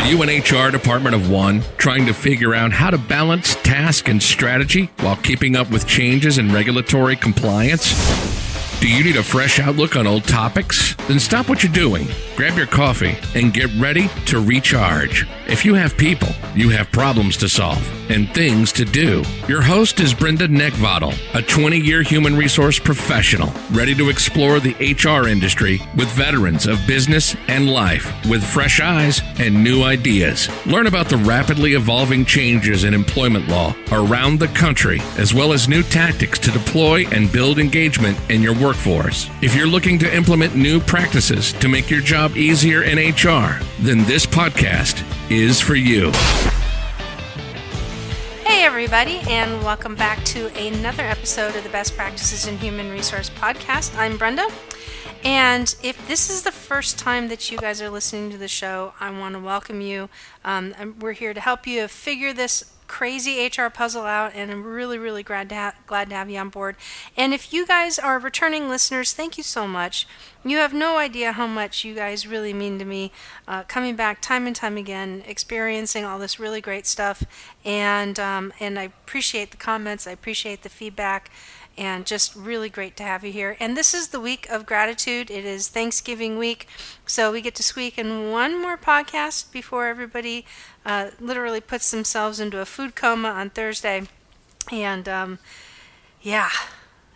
Are 0.00 0.06
you 0.06 0.22
an 0.22 0.30
HR 0.30 0.70
department 0.70 1.14
of 1.14 1.30
one 1.30 1.62
trying 1.76 2.06
to 2.06 2.14
figure 2.14 2.54
out 2.54 2.72
how 2.72 2.88
to 2.88 2.96
balance 2.96 3.54
task 3.56 4.08
and 4.08 4.20
strategy 4.20 4.90
while 5.00 5.16
keeping 5.16 5.56
up 5.56 5.70
with 5.70 5.86
changes 5.86 6.38
in 6.38 6.50
regulatory 6.50 7.16
compliance? 7.16 7.92
Do 8.80 8.88
you 8.88 9.04
need 9.04 9.16
a 9.16 9.22
fresh 9.22 9.60
outlook 9.60 9.96
on 9.96 10.06
old 10.06 10.24
topics? 10.24 10.94
Then 11.06 11.20
stop 11.20 11.50
what 11.50 11.62
you're 11.62 11.70
doing, 11.72 12.08
grab 12.34 12.56
your 12.56 12.66
coffee, 12.66 13.14
and 13.34 13.52
get 13.52 13.70
ready 13.74 14.08
to 14.24 14.40
recharge. 14.40 15.26
If 15.50 15.64
you 15.64 15.74
have 15.74 15.96
people, 15.96 16.28
you 16.54 16.68
have 16.68 16.92
problems 16.92 17.36
to 17.38 17.48
solve 17.48 17.84
and 18.08 18.32
things 18.32 18.70
to 18.70 18.84
do. 18.84 19.24
Your 19.48 19.60
host 19.60 19.98
is 19.98 20.14
Brenda 20.14 20.46
Neckvatal, 20.46 21.12
a 21.34 21.42
20 21.42 21.76
year 21.76 22.02
human 22.02 22.36
resource 22.36 22.78
professional, 22.78 23.52
ready 23.72 23.92
to 23.96 24.10
explore 24.10 24.60
the 24.60 24.74
HR 24.78 25.26
industry 25.26 25.80
with 25.96 26.08
veterans 26.12 26.68
of 26.68 26.78
business 26.86 27.34
and 27.48 27.68
life 27.68 28.14
with 28.28 28.44
fresh 28.44 28.80
eyes 28.80 29.22
and 29.40 29.64
new 29.64 29.82
ideas. 29.82 30.48
Learn 30.66 30.86
about 30.86 31.08
the 31.08 31.16
rapidly 31.16 31.74
evolving 31.74 32.24
changes 32.24 32.84
in 32.84 32.94
employment 32.94 33.48
law 33.48 33.74
around 33.90 34.38
the 34.38 34.48
country, 34.48 35.00
as 35.18 35.34
well 35.34 35.52
as 35.52 35.68
new 35.68 35.82
tactics 35.82 36.38
to 36.38 36.52
deploy 36.52 37.08
and 37.08 37.32
build 37.32 37.58
engagement 37.58 38.16
in 38.30 38.40
your 38.40 38.54
workforce. 38.54 39.28
If 39.42 39.56
you're 39.56 39.66
looking 39.66 39.98
to 39.98 40.14
implement 40.14 40.54
new 40.54 40.78
practices 40.78 41.52
to 41.54 41.68
make 41.68 41.90
your 41.90 42.02
job 42.02 42.36
easier 42.36 42.84
in 42.84 42.98
HR, 42.98 43.60
then 43.80 44.04
this 44.04 44.26
podcast 44.26 45.04
is 45.30 45.60
for 45.60 45.76
you. 45.76 46.10
Hey, 48.42 48.64
everybody, 48.64 49.20
and 49.28 49.62
welcome 49.62 49.94
back 49.94 50.24
to 50.24 50.48
another 50.58 51.04
episode 51.04 51.54
of 51.54 51.62
the 51.62 51.70
Best 51.70 51.96
Practices 51.96 52.48
in 52.48 52.58
Human 52.58 52.90
Resource 52.90 53.30
podcast. 53.30 53.96
I'm 53.96 54.16
Brenda. 54.16 54.48
And 55.22 55.72
if 55.84 56.08
this 56.08 56.30
is 56.30 56.42
the 56.42 56.50
first 56.50 56.98
time 56.98 57.28
that 57.28 57.48
you 57.48 57.58
guys 57.58 57.80
are 57.80 57.90
listening 57.90 58.30
to 58.30 58.38
the 58.38 58.48
show, 58.48 58.92
I 58.98 59.16
want 59.16 59.34
to 59.36 59.38
welcome 59.38 59.80
you. 59.80 60.08
Um, 60.44 60.74
we're 60.98 61.12
here 61.12 61.32
to 61.32 61.40
help 61.40 61.64
you 61.64 61.86
figure 61.86 62.32
this 62.32 62.64
crazy 62.90 63.46
HR 63.46 63.68
puzzle 63.70 64.02
out, 64.02 64.32
and 64.34 64.50
I'm 64.50 64.64
really, 64.64 64.98
really 64.98 65.22
glad 65.22 65.48
to, 65.50 65.54
ha- 65.54 65.74
glad 65.86 66.10
to 66.10 66.16
have 66.16 66.28
you 66.28 66.38
on 66.38 66.48
board. 66.48 66.74
And 67.16 67.32
if 67.32 67.52
you 67.52 67.64
guys 67.64 68.00
are 68.00 68.18
returning 68.18 68.68
listeners, 68.68 69.12
thank 69.12 69.38
you 69.38 69.44
so 69.44 69.68
much. 69.68 70.08
You 70.44 70.56
have 70.56 70.74
no 70.74 70.98
idea 70.98 71.30
how 71.30 71.46
much 71.46 71.84
you 71.84 71.94
guys 71.94 72.26
really 72.26 72.52
mean 72.52 72.80
to 72.80 72.84
me. 72.84 73.12
Uh, 73.46 73.62
coming 73.62 73.94
back 73.94 74.20
time 74.20 74.44
and 74.44 74.56
time 74.56 74.76
again, 74.76 75.22
experiencing 75.24 76.04
all 76.04 76.18
this 76.18 76.40
really 76.40 76.60
great 76.60 76.84
stuff, 76.84 77.22
and 77.64 78.18
um, 78.18 78.52
and 78.58 78.76
I 78.76 78.84
appreciate 78.84 79.52
the 79.52 79.56
comments. 79.56 80.08
I 80.08 80.10
appreciate 80.10 80.62
the 80.62 80.68
feedback 80.68 81.30
and 81.78 82.04
just 82.06 82.34
really 82.36 82.68
great 82.68 82.96
to 82.96 83.02
have 83.02 83.24
you 83.24 83.32
here. 83.32 83.56
And 83.60 83.76
this 83.76 83.94
is 83.94 84.08
the 84.08 84.20
week 84.20 84.48
of 84.50 84.66
gratitude. 84.66 85.30
It 85.30 85.44
is 85.44 85.68
Thanksgiving 85.68 86.38
week, 86.38 86.66
so 87.06 87.32
we 87.32 87.40
get 87.40 87.54
to 87.56 87.62
squeak 87.62 87.98
in 87.98 88.30
one 88.30 88.60
more 88.60 88.76
podcast 88.76 89.52
before 89.52 89.86
everybody 89.86 90.44
uh, 90.84 91.10
literally 91.18 91.60
puts 91.60 91.90
themselves 91.90 92.40
into 92.40 92.60
a 92.60 92.66
food 92.66 92.94
coma 92.94 93.28
on 93.28 93.50
Thursday. 93.50 94.02
And 94.70 95.08
um, 95.08 95.38
yeah, 96.20 96.50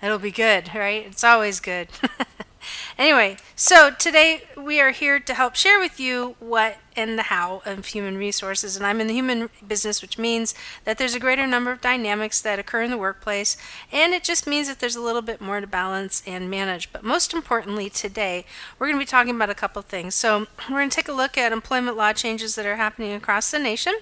it'll 0.02 0.18
be 0.18 0.30
good, 0.30 0.74
right? 0.74 1.06
It's 1.06 1.24
always 1.24 1.60
good. 1.60 1.88
Anyway, 2.98 3.36
so 3.56 3.90
today 3.90 4.42
we 4.56 4.80
are 4.80 4.90
here 4.90 5.18
to 5.20 5.34
help 5.34 5.56
share 5.56 5.78
with 5.78 5.98
you 5.98 6.36
what 6.38 6.78
and 6.96 7.18
the 7.18 7.24
how 7.24 7.62
of 7.64 7.86
human 7.86 8.16
resources. 8.16 8.76
And 8.76 8.86
I'm 8.86 9.00
in 9.00 9.06
the 9.06 9.14
human 9.14 9.50
business, 9.66 10.00
which 10.00 10.18
means 10.18 10.54
that 10.84 10.98
there's 10.98 11.14
a 11.14 11.20
greater 11.20 11.46
number 11.46 11.72
of 11.72 11.80
dynamics 11.80 12.40
that 12.40 12.58
occur 12.58 12.82
in 12.82 12.90
the 12.90 12.98
workplace. 12.98 13.56
And 13.90 14.12
it 14.14 14.22
just 14.22 14.46
means 14.46 14.68
that 14.68 14.78
there's 14.78 14.96
a 14.96 15.00
little 15.00 15.22
bit 15.22 15.40
more 15.40 15.60
to 15.60 15.66
balance 15.66 16.22
and 16.26 16.50
manage. 16.50 16.92
But 16.92 17.02
most 17.02 17.34
importantly, 17.34 17.90
today, 17.90 18.44
we're 18.78 18.86
going 18.86 18.98
to 18.98 19.02
be 19.02 19.10
talking 19.10 19.34
about 19.34 19.50
a 19.50 19.54
couple 19.54 19.82
things. 19.82 20.14
So 20.14 20.46
we're 20.70 20.78
going 20.78 20.90
to 20.90 20.96
take 20.96 21.08
a 21.08 21.12
look 21.12 21.36
at 21.36 21.52
employment 21.52 21.96
law 21.96 22.12
changes 22.12 22.54
that 22.54 22.66
are 22.66 22.76
happening 22.76 23.12
across 23.12 23.50
the 23.50 23.58
nation. 23.58 23.94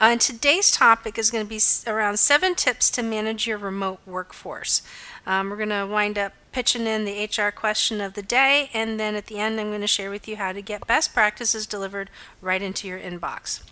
Uh, 0.00 0.06
and 0.06 0.20
today's 0.20 0.70
topic 0.70 1.18
is 1.18 1.30
going 1.30 1.44
to 1.44 1.48
be 1.48 1.60
around 1.86 2.18
seven 2.18 2.54
tips 2.54 2.90
to 2.90 3.02
manage 3.02 3.46
your 3.46 3.58
remote 3.58 4.00
workforce. 4.06 4.82
Um, 5.26 5.50
we're 5.50 5.56
going 5.56 5.68
to 5.68 5.86
wind 5.86 6.18
up 6.18 6.32
pitching 6.52 6.86
in 6.86 7.04
the 7.04 7.24
HR 7.24 7.50
question 7.50 8.00
of 8.00 8.14
the 8.14 8.22
day, 8.22 8.70
and 8.74 8.98
then 9.00 9.14
at 9.14 9.26
the 9.26 9.38
end, 9.38 9.58
I'm 9.58 9.68
going 9.68 9.80
to 9.80 9.86
share 9.86 10.10
with 10.10 10.28
you 10.28 10.36
how 10.36 10.52
to 10.52 10.62
get 10.62 10.86
best 10.86 11.14
practices 11.14 11.66
delivered 11.66 12.10
right 12.40 12.60
into 12.60 12.86
your 12.88 12.98
inbox. 12.98 13.62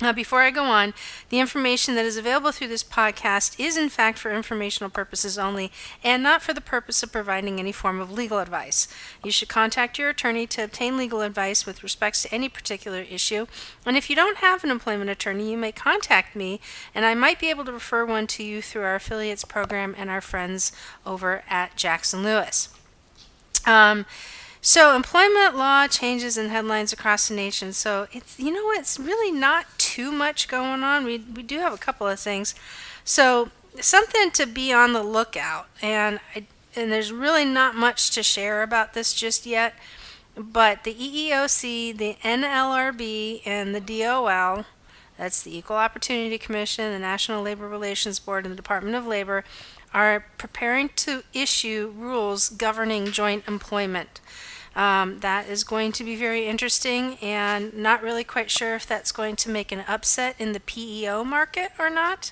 Now, 0.00 0.12
before 0.12 0.42
I 0.42 0.52
go 0.52 0.64
on, 0.64 0.94
the 1.28 1.40
information 1.40 1.96
that 1.96 2.04
is 2.04 2.16
available 2.16 2.52
through 2.52 2.68
this 2.68 2.84
podcast 2.84 3.58
is 3.58 3.76
in 3.76 3.88
fact 3.88 4.16
for 4.18 4.30
informational 4.30 4.90
purposes 4.90 5.36
only 5.36 5.72
and 6.04 6.22
not 6.22 6.40
for 6.40 6.54
the 6.54 6.60
purpose 6.60 7.02
of 7.02 7.10
providing 7.10 7.58
any 7.58 7.72
form 7.72 7.98
of 7.98 8.12
legal 8.12 8.38
advice. 8.38 8.86
You 9.24 9.32
should 9.32 9.48
contact 9.48 9.98
your 9.98 10.08
attorney 10.08 10.46
to 10.48 10.62
obtain 10.62 10.96
legal 10.96 11.20
advice 11.20 11.66
with 11.66 11.82
respects 11.82 12.22
to 12.22 12.32
any 12.32 12.48
particular 12.48 13.00
issue. 13.00 13.46
And 13.84 13.96
if 13.96 14.08
you 14.08 14.14
don't 14.14 14.38
have 14.38 14.62
an 14.62 14.70
employment 14.70 15.10
attorney, 15.10 15.50
you 15.50 15.58
may 15.58 15.72
contact 15.72 16.36
me 16.36 16.60
and 16.94 17.04
I 17.04 17.14
might 17.14 17.40
be 17.40 17.50
able 17.50 17.64
to 17.64 17.72
refer 17.72 18.04
one 18.04 18.28
to 18.28 18.44
you 18.44 18.62
through 18.62 18.82
our 18.82 18.94
affiliates 18.94 19.44
program 19.44 19.96
and 19.98 20.10
our 20.10 20.20
friends 20.20 20.70
over 21.04 21.42
at 21.50 21.76
Jackson 21.76 22.22
Lewis. 22.22 22.68
Um, 23.66 24.06
so, 24.60 24.96
employment 24.96 25.56
law 25.56 25.86
changes 25.86 26.36
and 26.36 26.50
headlines 26.50 26.92
across 26.92 27.28
the 27.28 27.34
nation. 27.34 27.72
So, 27.72 28.08
it's 28.12 28.38
you 28.38 28.52
know? 28.52 28.70
It's 28.72 28.98
really 28.98 29.30
not 29.30 29.77
too 29.88 30.12
much 30.12 30.48
going 30.48 30.82
on. 30.82 31.04
We 31.04 31.18
we 31.18 31.42
do 31.42 31.60
have 31.60 31.72
a 31.72 31.78
couple 31.78 32.06
of 32.06 32.20
things. 32.20 32.54
So, 33.04 33.48
something 33.80 34.30
to 34.32 34.44
be 34.46 34.70
on 34.70 34.92
the 34.92 35.02
lookout. 35.02 35.68
And 35.80 36.20
I, 36.36 36.46
and 36.76 36.92
there's 36.92 37.10
really 37.10 37.46
not 37.46 37.74
much 37.74 38.10
to 38.10 38.22
share 38.22 38.62
about 38.62 38.92
this 38.92 39.14
just 39.14 39.46
yet. 39.46 39.74
But 40.36 40.84
the 40.84 40.94
EEOC, 40.94 41.96
the 41.96 42.16
NLRB, 42.22 43.42
and 43.46 43.74
the 43.74 43.80
DOL, 43.80 44.66
that's 45.16 45.42
the 45.42 45.56
Equal 45.56 45.76
Opportunity 45.76 46.38
Commission, 46.38 46.92
the 46.92 46.98
National 46.98 47.42
Labor 47.42 47.66
Relations 47.66 48.20
Board, 48.20 48.44
and 48.44 48.52
the 48.52 48.56
Department 48.56 48.94
of 48.94 49.06
Labor, 49.06 49.42
are 49.92 50.26
preparing 50.36 50.90
to 50.96 51.24
issue 51.32 51.92
rules 51.96 52.50
governing 52.50 53.06
joint 53.06 53.48
employment. 53.48 54.20
Um, 54.78 55.18
that 55.20 55.48
is 55.48 55.64
going 55.64 55.90
to 55.90 56.04
be 56.04 56.14
very 56.14 56.46
interesting 56.46 57.16
and 57.16 57.74
not 57.74 58.00
really 58.00 58.22
quite 58.22 58.48
sure 58.48 58.76
if 58.76 58.86
that's 58.86 59.10
going 59.10 59.34
to 59.34 59.50
make 59.50 59.72
an 59.72 59.82
upset 59.88 60.36
in 60.38 60.52
the 60.52 60.60
PEO 60.60 61.24
market 61.24 61.72
or 61.80 61.90
not, 61.90 62.30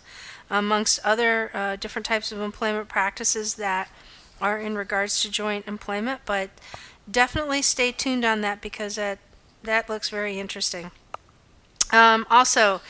amongst 0.49 1.01
other 1.05 1.51
uh, 1.53 1.75
different 1.75 2.07
types 2.07 2.31
of 2.31 2.41
employment 2.41 2.89
practices 2.89 3.57
that 3.57 3.91
are 4.41 4.61
in 4.61 4.77
regards 4.77 5.21
to 5.23 5.29
joint 5.29 5.67
employment. 5.67 6.21
But 6.25 6.51
definitely 7.11 7.63
stay 7.63 7.91
tuned 7.91 8.25
on 8.25 8.43
that 8.43 8.63
because 8.63 8.95
that, 8.95 9.19
that 9.65 9.89
looks 9.89 10.09
very 10.09 10.39
interesting. 10.39 10.93
Um, 11.93 12.29
also, 12.31 12.81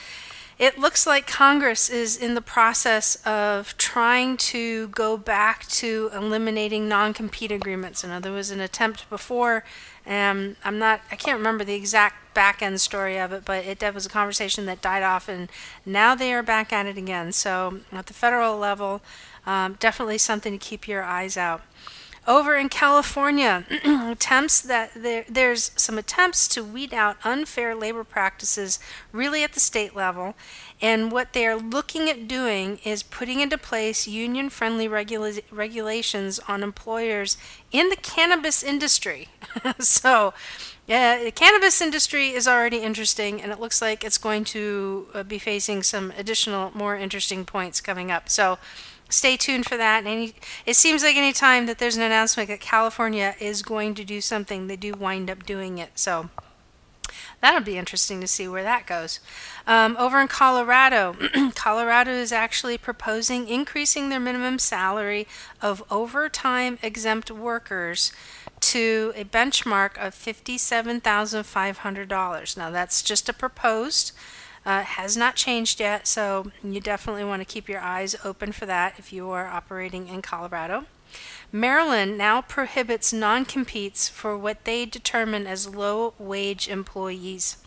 it 0.59 0.79
looks 0.79 1.07
like 1.07 1.27
Congress 1.27 1.91
is 1.91 2.17
in 2.17 2.35
the 2.35 2.41
process 2.41 3.17
of 3.27 3.77
trying 3.77 4.39
to 4.39 4.89
go 4.89 5.19
back 5.19 5.67
to 5.69 6.11
eliminating 6.15 6.89
non-compete 6.89 7.53
agreements. 7.53 8.05
I 8.05 8.09
know 8.09 8.21
there 8.21 8.33
was 8.33 8.51
an 8.51 8.61
attempt 8.61 9.09
before, 9.11 9.65
and 10.07 10.57
I'm 10.65 10.79
not, 10.79 11.03
I 11.11 11.17
can't 11.17 11.37
remember 11.37 11.63
the 11.63 11.75
exact 11.75 12.33
back 12.33 12.63
end 12.63 12.81
story 12.81 13.19
of 13.19 13.33
it, 13.33 13.45
but 13.45 13.67
it 13.67 13.95
was 13.95 14.07
a 14.07 14.11
conversation 14.11 14.65
that 14.67 14.81
died 14.81 15.03
off, 15.03 15.29
and 15.29 15.51
now 15.85 16.15
they 16.15 16.33
are 16.33 16.43
back 16.43 16.73
at 16.73 16.87
it 16.87 16.97
again. 16.97 17.33
So 17.33 17.81
at 17.93 18.07
the 18.07 18.15
federal 18.15 18.57
level, 18.57 19.03
um, 19.45 19.77
definitely 19.79 20.19
something 20.19 20.53
to 20.53 20.59
keep 20.59 20.89
your 20.89 21.03
eyes 21.03 21.37
out. 21.37 21.63
Over 22.27 22.57
in 22.57 22.69
California, 22.69 23.65
attempts 23.85 24.61
that 24.61 24.91
there, 24.97 25.25
there's 25.29 25.71
some 25.77 25.97
attempts 25.97 26.49
to 26.49 26.65
weed 26.65 26.93
out 26.93 27.17
unfair 27.23 27.73
labor 27.75 28.03
practices 28.03 28.81
really 29.13 29.45
at 29.45 29.53
the 29.53 29.61
state 29.61 29.95
level. 29.95 30.35
And 30.81 31.13
what 31.13 31.33
they 31.35 31.47
are 31.47 31.57
looking 31.57 32.11
at 32.11 32.27
doing 32.27 32.81
is 32.85 33.05
putting 33.05 33.41
into 33.41 33.57
place 33.57 34.09
union 34.09 34.51
friendly 34.51 34.89
regula- 34.89 35.41
regulations 35.53 36.41
on 36.49 36.65
employers 36.65 37.37
in 37.71 37.91
the 37.91 37.97
cannabis 37.97 38.63
industry. 38.65 39.29
so, 39.79 40.35
yeah, 40.89 41.23
the 41.23 41.31
cannabis 41.31 41.81
industry 41.81 42.31
is 42.31 42.49
already 42.49 42.79
interesting, 42.79 43.41
and 43.41 43.53
it 43.53 43.61
looks 43.61 43.81
like 43.81 44.03
it's 44.03 44.19
going 44.19 44.45
to 44.47 45.07
uh, 45.15 45.23
be 45.23 45.39
facing 45.39 45.85
some 45.85 46.13
additional, 46.19 46.73
more 46.75 46.97
interesting 46.97 47.45
points 47.45 47.81
coming 47.81 48.11
up. 48.11 48.29
So, 48.29 48.59
stay 49.09 49.37
tuned 49.37 49.67
for 49.67 49.77
that. 49.77 50.07
And 50.07 50.33
it 50.65 50.77
seems 50.77 51.03
like 51.03 51.17
any 51.17 51.33
time 51.33 51.67
that 51.67 51.79
there's 51.79 51.97
an 51.97 52.03
announcement 52.03 52.49
that 52.49 52.61
California 52.61 53.35
is 53.41 53.63
going 53.63 53.95
to 53.95 54.05
do 54.05 54.21
something, 54.21 54.67
they 54.67 54.77
do 54.77 54.93
wind 54.93 55.31
up 55.31 55.45
doing 55.45 55.79
it. 55.79 55.99
So 55.99 56.31
that'll 57.41 57.61
be 57.61 57.79
interesting 57.79 58.21
to 58.21 58.27
see 58.27 58.49
where 58.49 58.63
that 58.63 58.87
goes. 58.87 59.21
Um, 59.67 59.97
over 59.99 60.21
in 60.21 60.29
Colorado, 60.29 61.17
Colorado 61.55 62.13
is 62.13 62.33
actually 62.33 62.79
proposing 62.79 63.49
increasing 63.49 64.09
their 64.09 64.21
minimum 64.21 64.59
salary 64.59 65.27
of 65.61 65.85
overtime 65.91 66.79
exempt 66.83 67.31
workers 67.31 68.13
to 68.59 69.13
a 69.15 69.25
benchmark 69.25 69.99
of 69.99 70.15
$57,500. 70.15 72.57
Now, 72.57 72.71
that's 72.71 73.03
just 73.03 73.29
a 73.29 73.35
proposed. 73.35 74.13
Uh, 74.67 74.83
has 74.83 75.17
not 75.17 75.37
changed 75.37 75.79
yet, 75.79 76.09
so 76.09 76.51
you 76.63 76.81
definitely 76.81 77.23
want 77.23 77.41
to 77.41 77.47
keep 77.47 77.69
your 77.69 77.81
eyes 77.81 78.17
open 78.25 78.51
for 78.51 78.67
that 78.67 78.99
if 78.99 79.13
you 79.13 79.31
are 79.31 79.47
operating 79.47 80.09
in 80.09 80.21
Colorado. 80.21 80.87
Maryland 81.53 82.19
now 82.19 82.43
prohibits 82.43 83.13
non 83.13 83.45
competes 83.45 84.09
for 84.09 84.37
what 84.37 84.65
they 84.65 84.85
determine 84.85 85.47
as 85.47 85.73
low 85.73 86.15
wage 86.19 86.69
employees. 86.69 87.59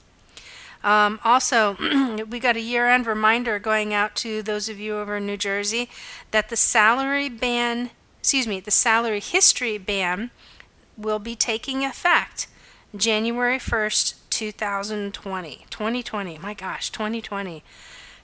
Um, 0.83 1.19
also, 1.23 1.77
we 2.29 2.39
got 2.39 2.57
a 2.57 2.61
year 2.61 2.89
end 2.89 3.07
reminder 3.07 3.59
going 3.59 3.93
out 3.93 4.15
to 4.17 4.41
those 4.41 4.67
of 4.67 4.77
you 4.77 4.97
over 4.97 5.17
in 5.17 5.25
New 5.25 5.37
Jersey 5.37 5.89
that 6.31 6.49
the 6.49 6.57
salary 6.57 7.29
ban, 7.29 7.91
excuse 8.19 8.45
me, 8.45 8.59
the 8.59 8.71
salary 8.71 9.21
history 9.21 9.77
ban 9.77 10.31
will 10.97 11.19
be 11.19 11.35
taking 11.35 11.85
effect 11.85 12.47
January 12.95 13.57
1st, 13.57 14.15
2020. 14.39 15.65
2020. 15.69 16.37
My 16.37 16.53
gosh, 16.53 16.89
2020. 16.91 17.61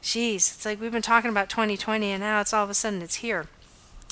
Jeez, 0.02 0.36
it's 0.36 0.66
like 0.66 0.80
we've 0.80 0.90
been 0.90 1.02
talking 1.02 1.30
about 1.30 1.50
2020 1.50 2.10
and 2.10 2.22
now 2.22 2.40
it's 2.40 2.54
all 2.54 2.64
of 2.64 2.70
a 2.70 2.74
sudden 2.74 3.02
it's 3.02 3.16
here. 3.16 3.48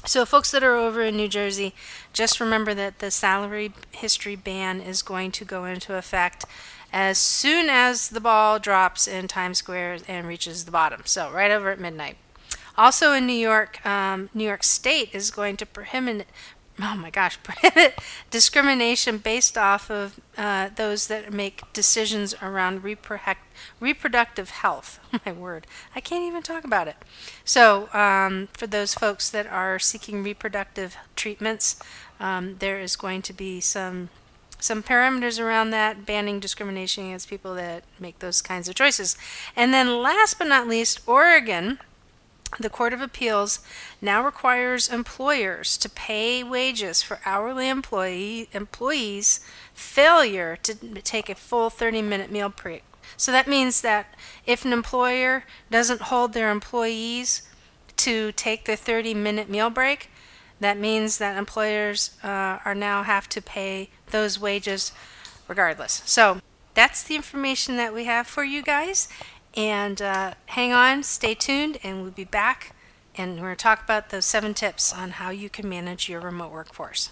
So, 0.06 0.26
folks 0.26 0.52
that 0.52 0.66
are 0.66 0.76
over 0.76 1.02
in 1.02 1.16
New 1.16 1.30
Jersey, 1.30 1.74
just 2.12 2.42
remember 2.42 2.74
that 2.74 3.00
the 3.00 3.10
salary 3.10 3.72
history 3.92 4.36
ban 4.36 4.82
is 4.82 5.02
going 5.02 5.32
to 5.32 5.46
go 5.46 5.64
into 5.64 5.96
effect 5.96 6.44
as 6.92 7.18
soon 7.18 7.70
as 7.70 8.10
the 8.10 8.20
ball 8.20 8.60
drops 8.60 9.08
in 9.08 9.30
Times 9.30 9.60
Square 9.60 10.00
and 10.06 10.28
reaches 10.28 10.66
the 10.66 10.72
bottom. 10.72 11.04
So, 11.06 11.32
right 11.32 11.52
over 11.52 11.72
at 11.72 11.80
midnight. 11.80 12.18
Also 12.78 13.14
in 13.14 13.28
New 13.28 13.34
York, 13.34 13.86
um, 13.86 14.30
New 14.34 14.46
York 14.46 14.64
State 14.64 15.10
is 15.14 15.32
going 15.32 15.56
to 15.58 15.66
prohibit, 15.66 16.28
oh 16.82 16.96
my 16.96 17.10
gosh, 17.10 17.38
discrimination 18.32 19.18
based 19.20 19.58
off 19.58 19.92
of 19.92 20.20
uh, 20.38 20.70
those 20.76 21.08
that 21.08 21.32
make 21.32 21.62
decisions 21.74 22.34
around 22.42 22.84
reproductive 22.84 24.50
health. 24.50 25.00
my 25.26 25.32
word, 25.32 25.68
I 25.96 26.02
can't 26.02 26.24
even 26.24 26.42
talk 26.42 26.64
about 26.64 26.88
it. 26.88 26.96
So, 27.46 27.94
um, 27.94 28.50
for 28.54 28.68
those 28.68 28.94
folks 28.94 29.30
that 29.30 29.46
are 29.48 29.80
seeking 29.80 30.24
reproductive 30.24 30.98
treatments, 31.16 31.78
um, 32.20 32.58
there 32.60 32.80
is 32.80 32.96
going 32.96 33.22
to 33.24 33.34
be 33.34 33.60
some 33.62 34.10
some 34.60 34.82
parameters 34.82 35.44
around 35.44 35.72
that, 35.72 36.06
banning 36.06 36.40
discrimination 36.40 37.08
against 37.08 37.30
people 37.30 37.54
that 37.56 37.84
make 38.00 38.20
those 38.20 38.42
kinds 38.42 38.70
of 38.70 38.76
choices. 38.76 39.18
And 39.58 39.74
then, 39.74 40.02
last 40.02 40.38
but 40.38 40.48
not 40.48 40.70
least, 40.70 41.02
Oregon 41.06 41.80
the 42.60 42.70
Court 42.70 42.94
of 42.94 43.02
Appeals 43.02 43.60
now 44.02 44.24
requires 44.24 44.90
employers 44.90 45.78
to 45.78 45.90
pay 45.90 46.44
wages 46.44 47.02
for 47.02 47.20
hourly 47.26 47.70
employee 47.70 48.50
employees 48.54 49.40
failure 49.74 50.58
to 50.64 50.76
take 51.02 51.30
a 51.30 51.36
full 51.36 51.70
30-minute 51.70 52.32
meal 52.32 52.50
break. 52.50 52.84
So 53.18 53.32
that 53.32 53.48
means 53.48 53.82
that 53.82 54.16
if 54.46 54.66
an 54.66 54.74
employer 54.74 55.46
doesn't 55.70 56.04
hold 56.04 56.34
their 56.34 56.52
employees 56.52 57.44
to 57.98 58.32
take 58.34 58.66
their 58.66 58.78
30-minute 58.78 59.50
meal 59.50 59.70
break, 59.70 60.10
that 60.60 60.78
means 60.78 61.18
that 61.18 61.38
employers 61.38 62.18
uh, 62.24 62.60
are 62.64 62.76
now 62.76 63.04
have 63.04 63.28
to 63.30 63.42
pay 63.42 63.90
those 64.12 64.40
wages 64.40 64.94
regardless. 65.48 66.02
So 66.06 66.40
that's 66.74 67.04
the 67.04 67.16
information 67.16 67.78
that 67.78 67.94
we 67.94 68.06
have 68.06 68.28
for 68.28 68.44
you 68.44 68.62
guys. 68.62 69.08
And 69.56 70.02
uh, 70.02 70.34
hang 70.48 70.74
on, 70.74 71.04
stay 71.04 71.36
tuned, 71.36 71.78
and 71.84 72.02
we'll 72.02 72.12
be 72.12 72.24
back. 72.24 72.76
And 73.16 73.36
we're 73.36 73.48
going 73.48 73.56
to 73.56 73.64
talk 73.64 73.84
about 73.84 74.10
those 74.10 74.26
seven 74.26 74.54
tips 74.54 74.92
on 74.92 75.12
how 75.12 75.30
you 75.30 75.50
can 75.50 75.70
manage 75.70 76.10
your 76.10 76.20
remote 76.20 76.52
workforce. 76.52 77.12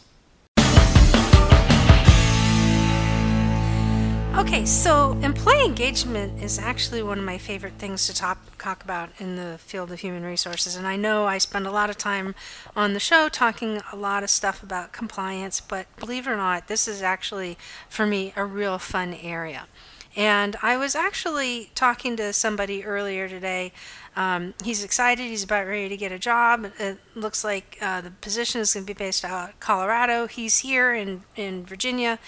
Okay, 4.38 4.66
so 4.66 5.12
employee 5.22 5.66
engagement 5.66 6.42
is 6.42 6.58
actually 6.58 7.04
one 7.04 7.20
of 7.20 7.26
my 7.26 7.38
favorite 7.38 7.74
things 7.74 8.08
to 8.08 8.14
talk, 8.14 8.58
talk 8.58 8.84
about 8.84 9.10
in 9.20 9.36
the 9.36 9.58
field 9.60 9.92
of 9.92 10.00
human 10.00 10.24
resources. 10.24 10.76
And 10.76 10.88
I 10.88 10.96
know 10.96 11.26
I 11.26 11.38
spend 11.38 11.68
a 11.68 11.72
lot 11.72 11.90
of 11.90 11.98
time 11.98 12.34
on 12.76 12.94
the 12.94 13.00
show 13.00 13.30
talking 13.30 13.82
a 13.92 13.96
lot 13.96 14.24
of 14.24 14.30
stuff 14.30 14.64
about 14.64 14.94
compliance, 14.94 15.60
but 15.60 15.86
believe 15.98 16.28
it 16.28 16.32
or 16.32 16.38
not, 16.38 16.70
this 16.70 16.88
is 16.88 17.04
actually, 17.04 17.58
for 17.90 18.08
me, 18.08 18.34
a 18.36 18.46
real 18.46 18.80
fun 18.80 19.14
area. 19.14 19.68
And 20.16 20.58
I 20.62 20.75
was 20.75 20.96
actually 20.96 21.72
talking 21.74 22.18
to 22.18 22.34
somebody 22.34 22.84
earlier 22.84 23.30
today. 23.30 23.72
Um, 24.16 24.54
he's 24.63 24.84
excited. 24.84 25.24
He's 25.24 25.44
about 25.44 25.68
ready 25.68 25.88
to 25.88 25.96
get 25.96 26.12
a 26.12 26.19
job. 26.19 26.72
It 26.80 27.00
looks 27.16 27.44
like 27.44 27.78
uh, 27.81 28.02
the 28.02 28.12
position 28.12 28.60
is 28.60 28.74
going 28.74 28.86
to 28.86 28.94
be 28.94 28.98
based 28.98 29.24
out 29.24 29.50
of 29.50 29.60
Colorado. 29.60 30.28
He's 30.28 30.60
here 30.60 30.94
in, 30.94 31.24
in 31.36 31.66
Virginia. 31.66 32.19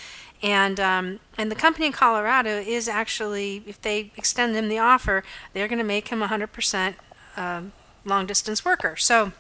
And, 0.42 0.80
um, 0.80 1.20
and 1.38 1.52
the 1.52 1.56
company 1.56 1.88
in 1.88 1.92
Colorado 1.92 2.52
is 2.52 2.88
actually, 2.88 3.64
if 3.66 3.82
they 3.82 4.12
extend 4.16 4.56
him 4.56 4.70
the 4.70 4.80
offer, 4.80 5.24
they're 5.54 5.68
going 5.68 5.80
to 5.80 5.86
make 5.86 6.08
him 6.10 6.22
a 6.22 6.28
100% 6.28 6.96
uh, 7.36 7.62
long 8.06 8.26
distance 8.26 8.64
worker. 8.64 8.96
So 8.96 9.34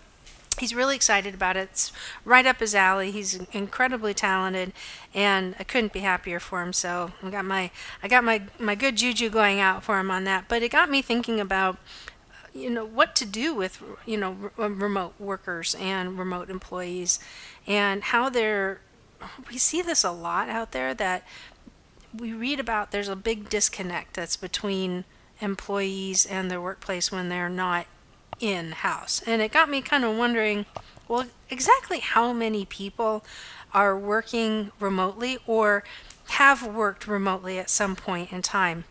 he's 0.60 0.74
really 0.74 0.96
excited 0.96 1.34
about 1.34 1.58
it. 1.58 1.70
It's 1.72 1.92
right 2.26 2.46
up 2.46 2.60
his 2.60 2.76
alley. 2.76 3.12
He's 3.12 3.36
incredibly 3.52 4.14
talented, 4.14 4.74
and 5.14 5.56
I 5.60 5.64
couldn't 5.64 5.94
be 5.94 6.00
happier 6.00 6.40
for 6.40 6.62
him. 6.62 6.74
So 6.74 7.12
I 7.22 7.30
got 7.30 7.46
my 7.46 7.72
I 8.02 8.08
got 8.08 8.24
my 8.24 8.44
my 8.60 8.76
good 8.76 8.98
juju 8.98 9.30
going 9.30 9.60
out 9.60 9.84
for 9.84 10.00
him 10.00 10.12
on 10.12 10.24
that. 10.26 10.46
But 10.48 10.64
it 10.64 10.72
got 10.72 10.90
me 10.90 11.02
thinking 11.02 11.40
about 11.40 11.78
you 12.54 12.70
know 12.70 12.86
what 12.86 13.16
to 13.16 13.26
do 13.26 13.54
with 13.56 13.82
you 14.06 14.18
know 14.18 14.52
uh, 14.60 14.70
remote 14.70 15.14
workers 15.20 15.76
and 15.76 16.18
remote 16.18 16.50
employees, 16.50 17.20
and 17.68 18.04
how 18.04 18.30
they're. 18.30 18.82
We 19.50 19.58
see 19.58 19.82
this 19.82 20.04
a 20.04 20.12
lot 20.12 20.50
out 20.50 20.74
there 20.74 20.94
that 20.94 21.26
we 22.14 22.34
read 22.34 22.60
about. 22.60 22.92
There's 22.92 23.08
a 23.08 23.16
big 23.16 23.50
disconnect 23.50 24.16
that's 24.16 24.36
between 24.36 25.06
employees 25.40 26.26
and 26.26 26.52
their 26.52 26.62
workplace 26.62 27.12
when 27.12 27.30
they're 27.30 27.50
not 27.50 27.88
in 28.44 28.74
house. 28.74 29.24
And 29.26 29.42
it 29.42 29.54
got 29.54 29.70
me 29.70 29.82
kind 29.82 30.04
of 30.04 30.18
wondering 30.18 30.66
well, 31.08 31.26
exactly 31.50 32.00
how 32.00 32.34
many 32.34 32.66
people 32.66 33.24
are 33.74 33.98
working 33.98 34.72
remotely 34.80 35.38
or 35.48 35.84
have 36.32 36.66
worked 36.66 37.08
remotely 37.08 37.58
at 37.58 37.70
some 37.70 37.96
point 37.96 38.32
in 38.32 38.42
time. 38.42 38.84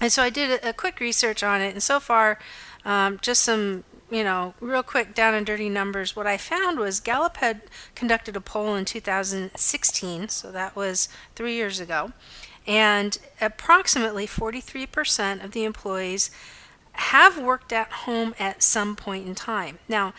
And 0.00 0.12
so 0.12 0.22
I 0.22 0.30
did 0.30 0.62
a, 0.64 0.72
quick 0.72 1.00
research 1.00 1.42
on 1.42 1.60
it, 1.60 1.72
and 1.72 1.82
so 1.82 2.00
far, 2.00 2.38
um, 2.84 3.18
just 3.22 3.42
some 3.42 3.84
you 4.10 4.22
know, 4.22 4.54
real 4.60 4.82
quick 4.82 5.14
down 5.14 5.34
and 5.34 5.46
dirty 5.46 5.68
numbers, 5.68 6.14
what 6.14 6.26
I 6.26 6.36
found 6.36 6.78
was 6.78 7.00
Gallup 7.00 7.38
had 7.38 7.62
conducted 7.94 8.36
a 8.36 8.40
poll 8.40 8.76
in 8.76 8.84
2016, 8.84 10.28
so 10.28 10.52
that 10.52 10.76
was 10.76 11.08
three 11.34 11.54
years 11.54 11.80
ago, 11.80 12.12
and 12.66 13.18
approximately 13.40 14.26
43% 14.26 15.42
of 15.42 15.52
the 15.52 15.64
employees 15.64 16.30
have 16.94 17.38
worked 17.38 17.72
at 17.72 17.90
home 17.90 18.34
at 18.38 18.62
some 18.62 18.96
point 18.96 19.26
in 19.26 19.34
time. 19.34 19.78
Now, 19.88 20.14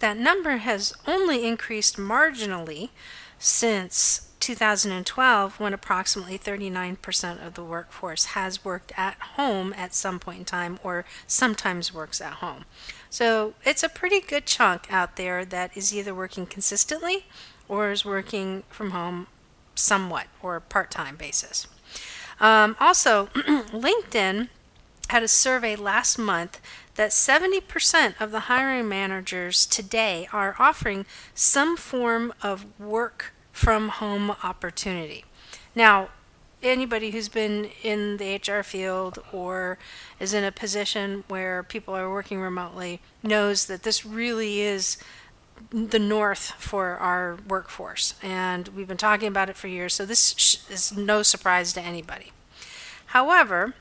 that 0.00 0.16
number 0.16 0.58
has 0.58 0.92
only 1.06 1.46
increased 1.46 1.96
marginally 1.96 2.90
since 3.38 4.30
2012 4.40 5.58
when 5.58 5.72
approximately 5.72 6.38
39% 6.38 7.46
of 7.46 7.54
the 7.54 7.64
workforce 7.64 8.26
has 8.26 8.64
worked 8.64 8.92
at 8.96 9.16
home 9.36 9.72
at 9.74 9.94
some 9.94 10.20
point 10.20 10.40
in 10.40 10.44
time 10.44 10.78
or 10.82 11.06
sometimes 11.26 11.94
works 11.94 12.20
at 12.20 12.34
home. 12.34 12.66
So 13.08 13.54
it's 13.64 13.82
a 13.82 13.88
pretty 13.88 14.20
good 14.20 14.44
chunk 14.44 14.92
out 14.92 15.16
there 15.16 15.44
that 15.46 15.74
is 15.74 15.94
either 15.94 16.14
working 16.14 16.44
consistently 16.44 17.24
or 17.68 17.90
is 17.90 18.04
working 18.04 18.64
from 18.68 18.90
home 18.90 19.28
somewhat 19.74 20.26
or 20.42 20.60
part 20.60 20.90
time 20.90 21.16
basis. 21.16 21.66
Um, 22.40 22.76
also, 22.78 23.26
LinkedIn 23.34 24.48
had 25.14 25.22
a 25.22 25.28
survey 25.28 25.76
last 25.76 26.18
month 26.18 26.60
that 26.96 27.10
70% 27.10 28.20
of 28.20 28.32
the 28.32 28.40
hiring 28.50 28.88
managers 28.88 29.64
today 29.64 30.28
are 30.32 30.56
offering 30.58 31.06
some 31.36 31.76
form 31.76 32.34
of 32.42 32.66
work 32.80 33.32
from 33.52 33.90
home 33.90 34.32
opportunity. 34.42 35.24
Now, 35.72 36.08
anybody 36.64 37.12
who's 37.12 37.28
been 37.28 37.70
in 37.84 38.16
the 38.16 38.34
HR 38.34 38.64
field 38.64 39.20
or 39.32 39.78
is 40.18 40.34
in 40.34 40.42
a 40.42 40.50
position 40.50 41.22
where 41.28 41.62
people 41.62 41.94
are 41.94 42.10
working 42.10 42.40
remotely 42.40 43.00
knows 43.22 43.66
that 43.66 43.84
this 43.84 44.04
really 44.04 44.62
is 44.62 44.96
the 45.70 46.00
north 46.00 46.54
for 46.58 46.96
our 46.96 47.38
workforce. 47.46 48.14
And 48.20 48.66
we've 48.66 48.88
been 48.88 48.96
talking 48.96 49.28
about 49.28 49.48
it 49.48 49.56
for 49.56 49.68
years, 49.68 49.94
so 49.94 50.04
this 50.04 50.66
is 50.68 50.96
no 50.96 51.22
surprise 51.22 51.72
to 51.74 51.80
anybody. 51.80 52.32
However, 53.06 53.74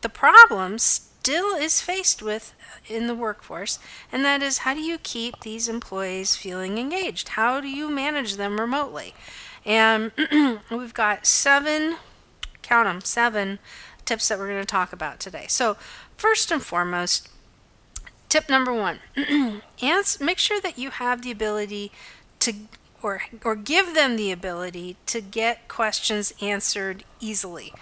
the 0.00 0.08
problem 0.08 0.78
still 0.78 1.54
is 1.54 1.80
faced 1.80 2.22
with 2.22 2.54
in 2.88 3.06
the 3.06 3.14
workforce, 3.14 3.78
and 4.10 4.24
that 4.24 4.42
is 4.42 4.58
how 4.58 4.74
do 4.74 4.80
you 4.80 4.98
keep 4.98 5.40
these 5.40 5.68
employees 5.68 6.36
feeling 6.36 6.78
engaged? 6.78 7.30
How 7.30 7.60
do 7.60 7.68
you 7.68 7.90
manage 7.90 8.36
them 8.36 8.60
remotely? 8.60 9.14
And 9.64 10.12
we've 10.70 10.94
got 10.94 11.26
seven, 11.26 11.96
count 12.62 12.86
them, 12.86 13.00
seven 13.02 13.58
tips 14.04 14.28
that 14.28 14.38
we're 14.38 14.48
going 14.48 14.62
to 14.62 14.66
talk 14.66 14.92
about 14.92 15.20
today. 15.20 15.44
So, 15.48 15.76
first 16.16 16.50
and 16.50 16.62
foremost, 16.62 17.28
tip 18.28 18.48
number 18.48 18.72
one 18.72 19.00
make 20.20 20.38
sure 20.38 20.60
that 20.60 20.78
you 20.78 20.90
have 20.90 21.22
the 21.22 21.30
ability 21.30 21.92
to 22.38 22.54
or 23.02 23.22
or 23.44 23.56
give 23.56 23.94
them 23.94 24.16
the 24.16 24.30
ability 24.32 24.96
to 25.06 25.20
get 25.20 25.68
questions 25.68 26.32
answered 26.40 27.04
easily 27.18 27.72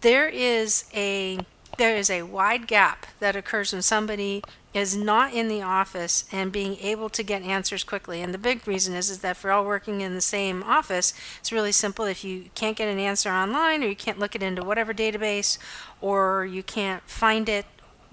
there 0.00 0.28
is 0.28 0.84
a 0.94 1.38
there 1.76 1.96
is 1.96 2.10
a 2.10 2.22
wide 2.22 2.66
gap 2.66 3.06
that 3.20 3.36
occurs 3.36 3.72
when 3.72 3.82
somebody 3.82 4.42
is 4.74 4.96
not 4.96 5.32
in 5.32 5.48
the 5.48 5.62
office 5.62 6.24
and 6.32 6.52
being 6.52 6.76
able 6.76 7.08
to 7.08 7.22
get 7.22 7.42
answers 7.42 7.84
quickly. 7.84 8.20
And 8.20 8.34
the 8.34 8.38
big 8.38 8.66
reason 8.66 8.94
is, 8.94 9.08
is 9.10 9.20
that 9.20 9.36
if 9.36 9.44
we're 9.44 9.52
all 9.52 9.64
working 9.64 10.00
in 10.00 10.14
the 10.14 10.20
same 10.20 10.62
office, 10.64 11.14
it's 11.38 11.52
really 11.52 11.72
simple. 11.72 12.04
If 12.04 12.24
you 12.24 12.50
can't 12.54 12.76
get 12.76 12.88
an 12.88 12.98
answer 12.98 13.30
online 13.30 13.82
or 13.82 13.86
you 13.86 13.96
can't 13.96 14.18
look 14.18 14.34
it 14.34 14.42
into 14.42 14.64
whatever 14.64 14.92
database 14.92 15.56
or 16.00 16.44
you 16.44 16.62
can't 16.62 17.02
find 17.08 17.48
it 17.48 17.64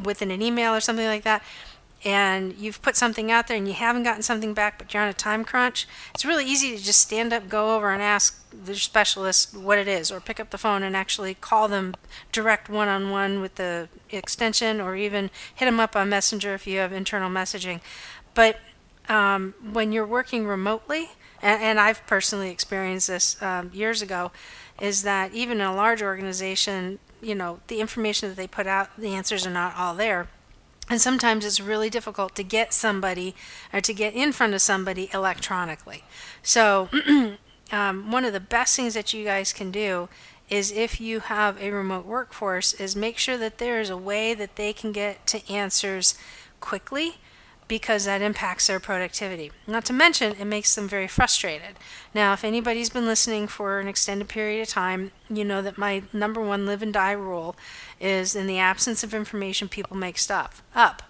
within 0.01 0.31
an 0.31 0.41
email 0.41 0.73
or 0.73 0.79
something 0.79 1.07
like 1.07 1.23
that, 1.23 1.43
and 2.05 2.53
you've 2.53 2.83
put 2.83 2.95
something 2.95 3.31
out 3.31 3.47
there 3.47 3.57
and 3.57 3.67
you 3.67 3.73
haven't 3.73 4.03
gotten 4.03 4.21
something 4.21 4.53
back, 4.53 4.77
but 4.77 4.93
you're 4.93 5.01
on 5.01 5.09
a 5.09 5.13
time 5.13 5.43
crunch, 5.43 5.87
it's 6.13 6.23
really 6.23 6.45
easy 6.45 6.77
to 6.77 6.83
just 6.83 6.99
stand 6.99 7.33
up, 7.33 7.49
go 7.49 7.75
over 7.75 7.89
and 7.89 8.01
ask 8.01 8.47
the 8.53 8.75
specialist 8.75 9.57
what 9.57 9.79
it 9.79 9.87
is, 9.87 10.11
or 10.11 10.19
pick 10.19 10.39
up 10.39 10.51
the 10.51 10.57
phone 10.59 10.83
and 10.83 10.95
actually 10.95 11.33
call 11.33 11.67
them 11.67 11.95
direct 12.31 12.69
one 12.69 12.87
on 12.87 13.09
one 13.09 13.41
with 13.41 13.55
the 13.55 13.89
extension, 14.11 14.79
or 14.79 14.95
even 14.95 15.31
hit 15.55 15.65
them 15.65 15.79
up 15.79 15.95
on 15.95 16.07
Messenger 16.07 16.53
if 16.53 16.67
you 16.67 16.77
have 16.77 16.93
internal 16.93 17.29
messaging. 17.29 17.81
But 18.35 18.57
um, 19.09 19.55
when 19.73 19.91
you're 19.91 20.05
working 20.05 20.45
remotely, 20.45 21.09
and, 21.41 21.61
and, 21.61 21.79
I've 21.79 22.05
personally 22.07 22.49
experienced 22.49 23.07
this 23.07 23.41
um, 23.41 23.71
years 23.73 24.01
ago, 24.01 24.31
is 24.79 25.03
that 25.03 25.33
even 25.33 25.59
in 25.59 25.65
a 25.65 25.75
large 25.75 26.01
organization, 26.01 26.99
you 27.21 27.35
know, 27.35 27.59
the 27.67 27.79
information 27.79 28.29
that 28.29 28.35
they 28.35 28.47
put 28.47 28.67
out, 28.67 28.89
the 28.97 29.13
answers 29.13 29.45
are 29.45 29.51
not 29.51 29.75
all 29.75 29.95
there 29.95 30.27
and 30.89 31.01
sometimes 31.01 31.45
it's 31.45 31.59
really 31.59 31.89
difficult 31.89 32.35
to 32.35 32.43
get 32.43 32.73
somebody 32.73 33.35
or 33.73 33.81
to 33.81 33.93
get 33.93 34.13
in 34.13 34.31
front 34.31 34.53
of 34.53 34.61
somebody 34.61 35.09
electronically. 35.13 36.03
So, 36.43 36.89
um, 37.71 38.11
one 38.11 38.25
of 38.25 38.33
the 38.33 38.39
best 38.39 38.75
things 38.75 38.93
that 38.93 39.13
you 39.13 39.23
guys 39.25 39.51
can 39.51 39.71
do 39.71 40.09
is 40.49 40.71
if 40.71 41.01
you 41.01 41.21
have 41.21 41.59
a 41.61 41.71
remote 41.71 42.05
workforce 42.05 42.73
is 42.73 42.95
make 42.95 43.17
sure 43.17 43.37
that 43.37 43.57
there 43.57 43.79
is 43.79 43.89
a 43.89 43.97
way 43.97 44.33
that 44.35 44.55
they 44.57 44.73
can 44.73 44.91
get 44.91 45.25
to 45.27 45.51
answers 45.51 46.15
quickly 46.59 47.17
because 47.67 48.05
that 48.05 48.21
impacts 48.21 48.67
their 48.67 48.79
productivity. 48.79 49.51
Not 49.65 49.85
to 49.85 49.93
mention, 49.93 50.35
it 50.39 50.45
makes 50.45 50.75
them 50.75 50.87
very 50.87 51.07
frustrated. 51.07 51.75
Now, 52.13 52.33
if 52.33 52.43
anybody's 52.43 52.89
been 52.89 53.05
listening 53.07 53.47
for 53.47 53.79
an 53.79 53.87
extended 53.87 54.29
period 54.29 54.61
of 54.61 54.67
time, 54.67 55.11
you 55.29 55.43
know 55.43 55.61
that 55.61 55.77
my 55.77 56.03
number 56.13 56.41
one 56.41 56.65
live 56.65 56.83
and 56.83 56.93
die 56.93 57.11
rule 57.11 57.55
is 57.99 58.35
in 58.35 58.45
the 58.47 58.59
absence 58.59 59.03
of 59.03 59.13
information, 59.13 59.67
people 59.67 59.97
make 59.97 60.17
stuff 60.17 60.61
up. 60.75 61.01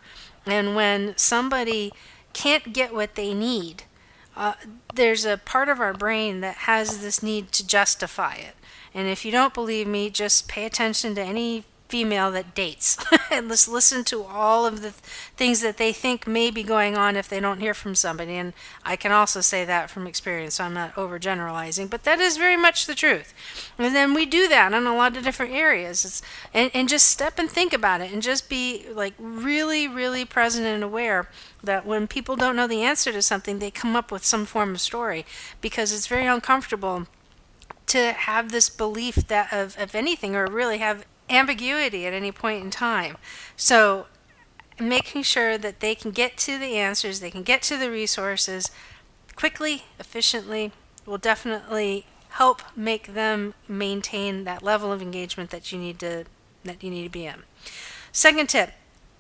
And 0.46 0.76
when 0.76 1.18
somebody 1.18 1.92
can't 2.34 2.74
get 2.74 2.94
what 2.94 3.16
they 3.16 3.34
need, 3.34 3.84
uh, 4.36 4.54
there's 4.94 5.26
a 5.26 5.38
part 5.38 5.70
of 5.70 5.80
our 5.80 5.94
brain 5.94 6.42
that 6.42 6.56
has 6.56 7.02
this 7.02 7.24
need 7.24 7.52
to 7.54 7.66
justify 7.66 8.36
it. 8.36 8.56
And 8.94 9.08
if 9.08 9.26
you 9.26 9.32
don't 9.32 9.54
believe 9.54 9.88
me, 9.88 10.10
just 10.10 10.48
pay 10.48 10.66
attention 10.66 11.16
to 11.16 11.22
any 11.22 11.66
female 11.88 12.32
that 12.32 12.56
dates. 12.56 12.98
And 13.32 13.50
let's 13.50 13.68
listen 13.68 14.06
to 14.06 14.24
all 14.24 14.66
of 14.66 14.82
the 14.82 14.92
things 14.92 15.60
that 15.60 15.76
they 15.76 15.92
think 15.92 16.26
may 16.26 16.52
be 16.52 16.64
going 16.64 16.96
on 16.96 17.18
if 17.18 17.28
they 17.28 17.42
don't 17.42 17.60
hear 17.60 17.74
from 17.74 17.94
somebody. 17.94 18.36
And 18.36 18.54
i 18.86 18.96
can 18.96 19.12
also 19.12 19.42
say 19.42 19.66
that 19.66 19.90
from 19.90 20.08
experience. 20.08 20.56
So 20.56 20.64
i'm 20.64 20.74
not 20.74 20.94
overgeneralizing 20.94 21.90
but 21.90 22.04
that 22.04 22.20
is 22.20 22.38
very 22.38 22.56
much 22.56 22.86
the 22.86 22.96
truth. 22.96 23.34
And 23.78 23.94
then 23.94 24.14
we 24.14 24.26
do 24.26 24.48
that 24.48 24.72
in 24.74 24.86
a 24.86 24.96
lot 24.96 25.18
of 25.18 25.24
different 25.24 25.54
areas. 25.54 26.22
And, 26.54 26.72
and 26.74 26.88
just 26.88 27.08
step 27.10 27.40
and 27.40 27.50
think 27.50 27.74
about 27.74 28.00
it 28.00 28.14
and 28.14 28.22
just 28.22 28.48
be 28.48 28.86
like 28.94 29.16
really 29.18 29.88
really 29.88 30.24
present 30.24 30.66
and 30.66 30.84
aware 30.84 31.28
that 31.62 31.86
when 31.86 32.08
people 32.08 32.38
don't 32.38 32.56
know 32.56 32.68
the 32.68 32.84
answer 32.84 33.12
to 33.12 33.22
something 33.22 33.60
they 33.60 33.72
come 33.72 33.96
up 33.96 34.12
with 34.12 34.24
some 34.24 34.46
form 34.46 34.76
of 34.76 34.82
story. 34.82 35.26
Because 35.60 35.92
it's 35.92 36.08
very 36.08 36.28
uncomfortable 36.28 37.08
to 37.88 38.14
have 38.14 38.52
this 38.52 38.70
belief 38.70 39.28
that 39.28 39.52
of, 39.52 39.78
of 39.78 39.94
anything 39.94 40.36
or 40.36 40.48
really 40.48 40.78
have 40.78 41.06
ambiguity 41.30 42.06
at 42.06 42.14
any 42.14 42.32
point 42.32 42.64
in 42.64 42.72
time. 42.72 43.18
So, 43.56 44.08
making 44.80 45.24
sure 45.24 45.58
that 45.58 45.80
they 45.80 45.96
can 45.96 46.12
get 46.12 46.38
to 46.38 46.58
the 46.58 46.76
answers, 46.76 47.20
they 47.20 47.32
can 47.32 47.44
get 47.44 47.62
to 47.64 47.78
the 47.78 47.90
resources 47.90 48.70
quickly, 49.36 49.84
efficiently, 50.00 50.72
will 51.06 51.18
definitely 51.18 52.06
help 52.30 52.62
make 52.76 53.14
them 53.14 53.54
maintain 53.68 54.44
that 54.44 54.62
level 54.62 54.92
of 54.92 55.02
engagement 55.02 55.50
that 55.52 55.72
you 55.72 55.80
need 55.80 56.00
to 56.00 56.26
that 56.64 56.84
you 56.84 56.90
need 56.90 57.04
to 57.04 57.10
be 57.10 57.26
in. 57.26 57.44
Second 58.12 58.50
tip, 58.50 58.72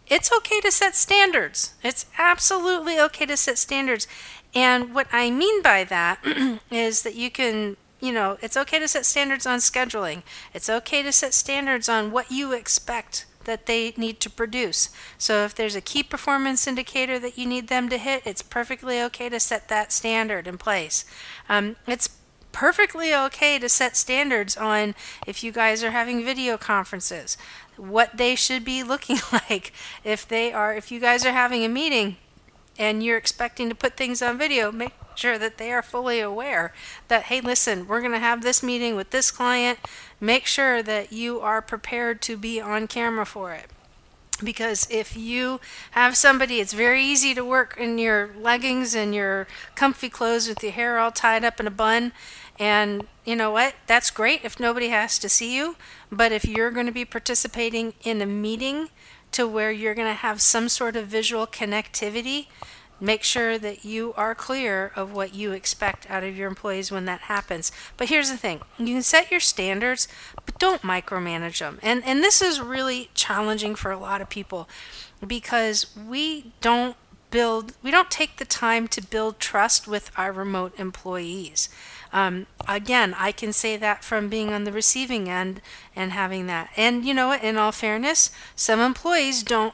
it's 0.07 0.31
okay 0.35 0.59
to 0.61 0.71
set 0.71 0.95
standards. 0.95 1.73
It's 1.83 2.07
absolutely 2.17 2.99
okay 2.99 3.25
to 3.25 3.37
set 3.37 3.57
standards. 3.57 4.07
And 4.53 4.93
what 4.93 5.07
I 5.11 5.29
mean 5.29 5.61
by 5.61 5.83
that 5.83 6.19
is 6.71 7.03
that 7.03 7.15
you 7.15 7.29
can 7.29 7.77
you 8.05 8.13
know, 8.13 8.37
it's 8.41 8.57
okay 8.57 8.79
to 8.79 8.87
set 8.87 9.05
standards 9.05 9.45
on 9.45 9.59
scheduling. 9.59 10.23
It's 10.53 10.69
okay 10.69 11.01
to 11.03 11.11
set 11.11 11.33
standards 11.33 11.89
on 11.89 12.11
what 12.11 12.31
you 12.31 12.51
expect 12.53 13.25
that 13.45 13.65
they 13.65 13.93
need 13.95 14.19
to 14.19 14.29
produce. 14.29 14.89
So 15.17 15.45
if 15.45 15.55
there's 15.55 15.75
a 15.75 15.81
key 15.81 16.03
performance 16.03 16.67
indicator 16.67 17.19
that 17.19 17.37
you 17.37 17.45
need 17.45 17.67
them 17.67 17.89
to 17.89 17.97
hit, 17.97 18.23
it's 18.25 18.41
perfectly 18.41 19.01
okay 19.03 19.29
to 19.29 19.39
set 19.39 19.67
that 19.69 19.91
standard 19.91 20.47
in 20.47 20.57
place. 20.57 21.05
Um, 21.47 21.75
it's 21.87 22.09
perfectly 22.51 23.13
okay 23.13 23.59
to 23.59 23.67
set 23.67 23.97
standards 23.97 24.55
on 24.55 24.95
if 25.27 25.43
you 25.43 25.51
guys 25.51 25.83
are 25.83 25.91
having 25.91 26.23
video 26.23 26.57
conferences, 26.57 27.37
what 27.77 28.17
they 28.17 28.35
should 28.35 28.63
be 28.63 28.83
looking 28.91 29.17
like. 29.31 29.73
If 30.03 30.27
they 30.27 30.51
are, 30.51 30.73
if 30.73 30.91
you 30.91 30.99
guys 30.99 31.25
are 31.25 31.33
having 31.33 31.63
a 31.63 31.69
meeting 31.69 32.17
and 32.77 33.03
you're 33.03 33.17
expecting 33.17 33.69
to 33.69 33.75
put 33.75 33.97
things 33.97 34.21
on 34.21 34.37
video, 34.37 34.71
make 34.71 34.93
sure 35.15 35.37
that 35.37 35.57
they 35.57 35.71
are 35.71 35.81
fully 35.81 36.19
aware 36.19 36.73
that, 37.07 37.23
hey, 37.23 37.41
listen, 37.41 37.87
we're 37.87 38.01
going 38.01 38.11
to 38.11 38.19
have 38.19 38.41
this 38.41 38.61
meeting 38.61 38.95
with 38.95 39.11
this 39.11 39.31
client. 39.31 39.79
Make 40.19 40.45
sure 40.45 40.83
that 40.83 41.11
you 41.11 41.39
are 41.39 41.61
prepared 41.61 42.21
to 42.23 42.37
be 42.37 42.59
on 42.59 42.87
camera 42.87 43.25
for 43.25 43.53
it. 43.53 43.69
Because 44.43 44.85
if 44.91 45.15
you 45.15 45.61
have 45.91 46.17
somebody, 46.17 46.59
it's 46.59 46.73
very 46.73 47.01
easy 47.01 47.33
to 47.33 47.45
work 47.45 47.77
in 47.77 47.97
your 47.97 48.31
leggings 48.37 48.93
and 48.93 49.15
your 49.15 49.47
comfy 49.75 50.09
clothes 50.09 50.49
with 50.49 50.61
your 50.61 50.73
hair 50.73 50.99
all 50.99 51.11
tied 51.11 51.45
up 51.45 51.59
in 51.61 51.67
a 51.67 51.71
bun. 51.71 52.11
And 52.59 53.07
you 53.23 53.37
know 53.37 53.51
what? 53.51 53.75
That's 53.87 54.11
great 54.11 54.41
if 54.43 54.59
nobody 54.59 54.89
has 54.89 55.17
to 55.19 55.29
see 55.29 55.55
you. 55.55 55.77
But 56.11 56.33
if 56.33 56.43
you're 56.43 56.71
going 56.71 56.85
to 56.85 56.91
be 56.91 57.05
participating 57.05 57.93
in 58.03 58.21
a 58.21 58.25
meeting 58.25 58.89
to 59.35 59.47
where 59.47 59.71
you're 59.71 59.95
going 59.95 60.07
to 60.07 60.13
have 60.13 60.41
some 60.41 60.67
sort 60.69 60.95
of 60.95 61.07
visual 61.07 61.47
connectivity, 61.47 62.47
Make 62.99 63.23
sure 63.23 63.57
that 63.57 63.83
you 63.83 64.13
are 64.15 64.33
clear 64.33 64.91
of 64.95 65.11
what 65.11 65.35
you 65.35 65.51
expect 65.51 66.09
out 66.09 66.23
of 66.23 66.37
your 66.37 66.47
employees 66.47 66.91
when 66.91 67.05
that 67.05 67.21
happens. 67.21 67.71
But 67.97 68.07
here's 68.07 68.29
the 68.29 68.37
thing 68.37 68.61
you 68.77 68.85
can 68.85 69.03
set 69.03 69.31
your 69.31 69.41
standards, 69.41 70.07
but 70.45 70.57
don't 70.59 70.81
micromanage 70.81 71.59
them. 71.59 71.79
And, 71.81 72.03
and 72.05 72.23
this 72.23 72.41
is 72.41 72.61
really 72.61 73.09
challenging 73.13 73.75
for 73.75 73.91
a 73.91 73.99
lot 73.99 74.21
of 74.21 74.29
people 74.29 74.69
because 75.25 75.93
we 75.97 76.53
don't 76.61 76.95
build, 77.31 77.73
we 77.83 77.91
don't 77.91 78.09
take 78.09 78.37
the 78.37 78.45
time 78.45 78.87
to 78.87 79.01
build 79.01 79.41
trust 79.41 79.89
with 79.89 80.09
our 80.15 80.31
remote 80.31 80.73
employees. 80.79 81.67
Um, 82.15 82.47
again, 82.65 83.13
I 83.17 83.33
can 83.33 83.51
say 83.51 83.75
that 83.75 84.01
from 84.01 84.29
being 84.29 84.53
on 84.53 84.63
the 84.63 84.71
receiving 84.71 85.29
end 85.29 85.61
and 85.97 86.13
having 86.13 86.47
that. 86.47 86.69
And 86.77 87.03
you 87.03 87.13
know, 87.13 87.27
what? 87.27 87.43
in 87.43 87.57
all 87.57 87.73
fairness, 87.73 88.31
some 88.55 88.79
employees 88.79 89.43
don't 89.43 89.73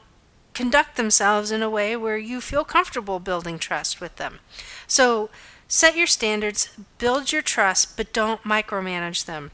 conduct 0.55 0.97
themselves 0.97 1.51
in 1.51 1.61
a 1.61 1.69
way 1.69 1.95
where 1.95 2.17
you 2.17 2.41
feel 2.41 2.63
comfortable 2.63 3.19
building 3.19 3.59
trust 3.59 4.01
with 4.01 4.15
them. 4.15 4.39
So 4.87 5.29
set 5.67 5.95
your 5.95 6.07
standards, 6.07 6.69
build 6.97 7.31
your 7.31 7.43
trust, 7.43 7.95
but 7.95 8.11
don't 8.11 8.41
micromanage 8.41 9.25
them. 9.25 9.51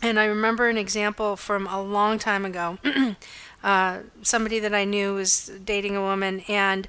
And 0.00 0.18
I 0.20 0.24
remember 0.26 0.68
an 0.68 0.78
example 0.78 1.34
from 1.34 1.66
a 1.66 1.82
long 1.82 2.20
time 2.20 2.44
ago. 2.44 2.78
uh, 3.64 3.98
somebody 4.22 4.60
that 4.60 4.72
I 4.72 4.84
knew 4.84 5.14
was 5.14 5.50
dating 5.64 5.96
a 5.96 6.00
woman, 6.00 6.44
and 6.46 6.86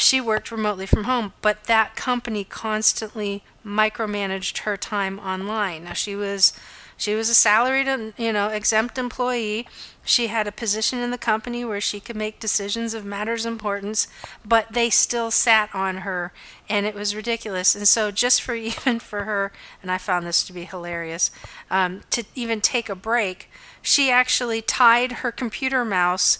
she 0.00 0.20
worked 0.20 0.50
remotely 0.50 0.86
from 0.86 1.04
home, 1.04 1.32
but 1.42 1.64
that 1.64 1.94
company 1.94 2.42
constantly 2.42 3.42
micromanaged 3.64 4.58
her 4.60 4.76
time 4.76 5.18
online. 5.18 5.84
Now 5.84 5.92
she 5.92 6.16
was 6.16 6.52
she 6.96 7.14
was 7.14 7.30
a 7.30 7.34
salaried, 7.34 8.12
you 8.18 8.30
know, 8.30 8.48
exempt 8.48 8.98
employee. 8.98 9.66
She 10.04 10.26
had 10.26 10.46
a 10.46 10.52
position 10.52 10.98
in 10.98 11.10
the 11.10 11.16
company 11.16 11.64
where 11.64 11.80
she 11.80 11.98
could 11.98 12.16
make 12.16 12.40
decisions 12.40 12.92
of 12.92 13.06
matters 13.06 13.46
of 13.46 13.52
importance, 13.52 14.06
but 14.44 14.72
they 14.72 14.90
still 14.90 15.30
sat 15.30 15.74
on 15.74 15.98
her, 15.98 16.30
and 16.68 16.84
it 16.84 16.94
was 16.94 17.16
ridiculous. 17.16 17.74
And 17.74 17.88
so, 17.88 18.10
just 18.10 18.42
for 18.42 18.54
even 18.54 18.98
for 18.98 19.24
her, 19.24 19.50
and 19.80 19.90
I 19.90 19.96
found 19.96 20.26
this 20.26 20.44
to 20.44 20.52
be 20.52 20.64
hilarious, 20.64 21.30
um, 21.70 22.02
to 22.10 22.24
even 22.34 22.60
take 22.60 22.90
a 22.90 22.94
break, 22.94 23.50
she 23.80 24.10
actually 24.10 24.60
tied 24.60 25.12
her 25.12 25.32
computer 25.32 25.86
mouse 25.86 26.38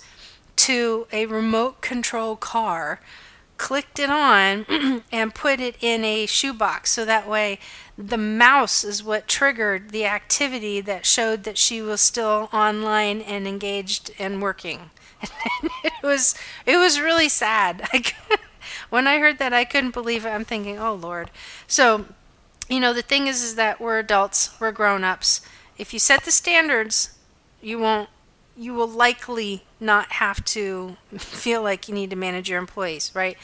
to 0.57 1.07
a 1.11 1.25
remote 1.25 1.81
control 1.81 2.37
car 2.37 3.01
clicked 3.61 3.99
it 3.99 4.09
on 4.09 4.65
and 5.13 5.35
put 5.35 5.61
it 5.61 5.77
in 5.83 6.03
a 6.03 6.25
shoebox 6.25 6.91
so 6.91 7.05
that 7.05 7.29
way 7.29 7.59
the 7.99 8.17
mouse 8.17 8.83
is 8.83 9.05
what 9.05 9.29
triggered 9.29 9.91
the 9.91 10.07
activity 10.07 10.81
that 10.81 11.05
showed 11.05 11.45
that 11.45 11.59
she 11.59 11.83
was 11.83 12.01
still 12.01 12.49
online 12.55 13.21
and 13.21 13.47
engaged 13.47 14.13
and 14.19 14.41
working. 14.41 14.91
it 15.85 15.93
was 16.03 16.35
it 16.65 16.79
was 16.79 17.03
really 17.03 17.29
sad. 17.29 17.87
when 18.89 19.07
I 19.07 19.19
heard 19.19 19.37
that 19.39 19.53
I 19.53 19.67
couldn't 19.67 19.93
believe 19.93 20.25
it. 20.25 20.31
I'm 20.31 20.47
thinking, 20.47 20.79
"Oh 20.79 20.95
lord." 20.95 21.31
So, 21.67 22.07
you 22.67 22.81
know, 22.81 22.95
the 22.95 23.03
thing 23.03 23.27
is 23.27 23.43
is 23.43 23.57
that 23.57 23.79
we're 23.79 23.99
adults, 23.99 24.59
we're 24.59 24.73
grown-ups. 24.73 25.43
If 25.77 25.93
you 25.93 25.99
set 25.99 26.25
the 26.25 26.33
standards, 26.33 27.11
you 27.61 27.79
won't 27.79 28.09
you 28.61 28.75
will 28.75 28.87
likely 28.87 29.63
not 29.81 30.13
have 30.13 30.45
to 30.45 30.97
feel 31.17 31.63
like 31.63 31.89
you 31.89 31.95
need 31.95 32.11
to 32.11 32.17
manage 32.17 32.51
your 32.51 32.59
employees, 32.59 33.11
right? 33.15 33.39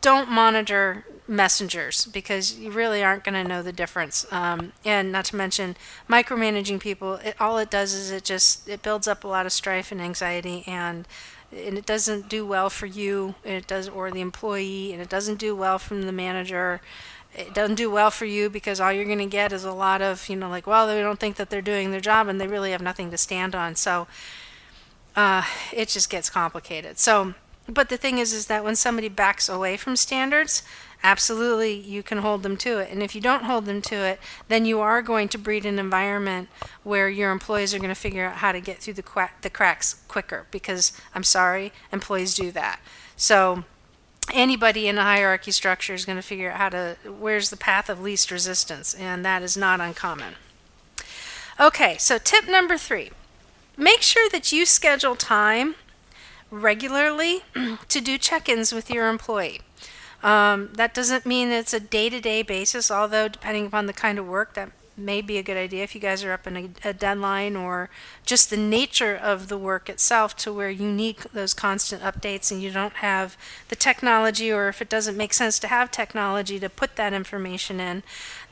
Don't 0.00 0.30
monitor 0.30 1.04
messengers 1.26 2.06
because 2.06 2.56
you 2.56 2.70
really 2.70 3.02
aren't 3.02 3.24
going 3.24 3.34
to 3.34 3.42
know 3.42 3.62
the 3.62 3.72
difference. 3.72 4.24
Um, 4.30 4.72
and 4.84 5.10
not 5.10 5.24
to 5.26 5.36
mention 5.36 5.76
micromanaging 6.08 6.78
people, 6.78 7.14
it, 7.16 7.34
all 7.40 7.58
it 7.58 7.68
does 7.68 7.94
is 7.94 8.12
it 8.12 8.22
just 8.22 8.68
it 8.68 8.80
builds 8.80 9.08
up 9.08 9.24
a 9.24 9.28
lot 9.28 9.44
of 9.44 9.50
strife 9.50 9.90
and 9.90 10.00
anxiety 10.00 10.62
and 10.68 11.08
and 11.50 11.76
it 11.76 11.84
doesn't 11.84 12.28
do 12.28 12.46
well 12.46 12.70
for 12.70 12.86
you 12.86 13.34
and 13.44 13.54
it 13.54 13.66
does 13.66 13.88
or 13.88 14.10
the 14.12 14.20
employee 14.20 14.92
and 14.92 15.02
it 15.02 15.08
doesn't 15.08 15.38
do 15.38 15.54
well 15.54 15.78
from 15.80 16.02
the 16.02 16.12
manager 16.12 16.80
it 17.34 17.54
doesn't 17.54 17.76
do 17.76 17.90
well 17.90 18.10
for 18.10 18.24
you 18.24 18.50
because 18.50 18.80
all 18.80 18.92
you're 18.92 19.04
going 19.04 19.18
to 19.18 19.26
get 19.26 19.52
is 19.52 19.64
a 19.64 19.72
lot 19.72 20.02
of 20.02 20.28
you 20.28 20.36
know 20.36 20.48
like 20.48 20.66
well 20.66 20.86
they 20.86 21.00
don't 21.00 21.20
think 21.20 21.36
that 21.36 21.50
they're 21.50 21.62
doing 21.62 21.90
their 21.90 22.00
job 22.00 22.28
and 22.28 22.40
they 22.40 22.46
really 22.46 22.72
have 22.72 22.82
nothing 22.82 23.10
to 23.10 23.18
stand 23.18 23.54
on. 23.54 23.74
So 23.74 24.06
uh, 25.16 25.42
it 25.72 25.88
just 25.88 26.10
gets 26.10 26.30
complicated. 26.30 26.98
So 26.98 27.34
but 27.68 27.88
the 27.88 27.96
thing 27.96 28.18
is 28.18 28.32
is 28.32 28.46
that 28.46 28.64
when 28.64 28.76
somebody 28.76 29.08
backs 29.08 29.48
away 29.48 29.76
from 29.76 29.96
standards 29.96 30.62
absolutely 31.04 31.72
you 31.72 32.02
can 32.02 32.18
hold 32.18 32.42
them 32.42 32.56
to 32.58 32.78
it. 32.78 32.90
And 32.90 33.02
if 33.02 33.14
you 33.14 33.20
don't 33.20 33.44
hold 33.44 33.64
them 33.64 33.80
to 33.82 33.96
it 33.96 34.20
then 34.48 34.64
you 34.64 34.80
are 34.80 35.00
going 35.00 35.28
to 35.28 35.38
breed 35.38 35.64
an 35.64 35.78
environment 35.78 36.48
where 36.82 37.08
your 37.08 37.30
employees 37.30 37.72
are 37.72 37.78
going 37.78 37.88
to 37.88 37.94
figure 37.94 38.26
out 38.26 38.36
how 38.36 38.52
to 38.52 38.60
get 38.60 38.78
through 38.78 38.94
the, 38.94 39.02
qu- 39.02 39.26
the 39.40 39.50
cracks 39.50 40.02
quicker 40.08 40.46
because 40.50 40.92
i'm 41.14 41.24
sorry 41.24 41.72
employees 41.92 42.34
do 42.34 42.50
that. 42.50 42.80
So 43.16 43.64
anybody 44.32 44.88
in 44.88 44.98
a 44.98 45.02
hierarchy 45.02 45.50
structure 45.50 45.94
is 45.94 46.04
going 46.04 46.16
to 46.16 46.22
figure 46.22 46.50
out 46.50 46.58
how 46.58 46.68
to 46.68 46.96
where's 47.04 47.50
the 47.50 47.56
path 47.56 47.88
of 47.88 48.00
least 48.00 48.30
resistance 48.30 48.94
and 48.94 49.24
that 49.24 49.42
is 49.42 49.56
not 49.56 49.80
uncommon. 49.80 50.34
Okay 51.58 51.96
so 51.98 52.18
tip 52.18 52.48
number 52.48 52.76
three. 52.76 53.10
Make 53.76 54.02
sure 54.02 54.28
that 54.30 54.52
you 54.52 54.66
schedule 54.66 55.16
time 55.16 55.74
regularly 56.50 57.42
to 57.88 58.00
do 58.00 58.18
check-ins 58.18 58.72
with 58.72 58.90
your 58.90 59.08
employee. 59.08 59.62
Um, 60.22 60.70
that 60.74 60.94
doesn't 60.94 61.26
mean 61.26 61.48
it's 61.48 61.74
a 61.74 61.80
day-to-day 61.80 62.42
basis 62.42 62.90
although 62.90 63.28
depending 63.28 63.66
upon 63.66 63.86
the 63.86 63.92
kind 63.92 64.18
of 64.18 64.26
work 64.26 64.54
that 64.54 64.70
may 65.02 65.20
be 65.20 65.38
a 65.38 65.42
good 65.42 65.56
idea 65.56 65.82
if 65.82 65.94
you 65.94 66.00
guys 66.00 66.24
are 66.24 66.32
up 66.32 66.46
in 66.46 66.56
a, 66.56 66.88
a, 66.88 66.92
deadline 66.92 67.56
or 67.56 67.90
just 68.24 68.48
the 68.48 68.56
nature 68.56 69.14
of 69.14 69.48
the 69.48 69.58
work 69.58 69.88
itself 69.88 70.36
to 70.36 70.52
where 70.52 70.70
you 70.70 70.90
need 70.90 71.16
those 71.32 71.52
constant 71.52 72.02
updates 72.02 72.50
and 72.50 72.62
you 72.62 72.70
don't 72.70 72.94
have 72.94 73.36
the 73.68 73.76
technology 73.76 74.50
or 74.50 74.68
if 74.68 74.80
it 74.80 74.88
doesn't 74.88 75.16
make 75.16 75.32
sense 75.32 75.58
to 75.58 75.68
have 75.68 75.90
technology 75.90 76.58
to 76.58 76.68
put 76.68 76.96
that 76.96 77.12
information 77.12 77.80
in 77.80 78.02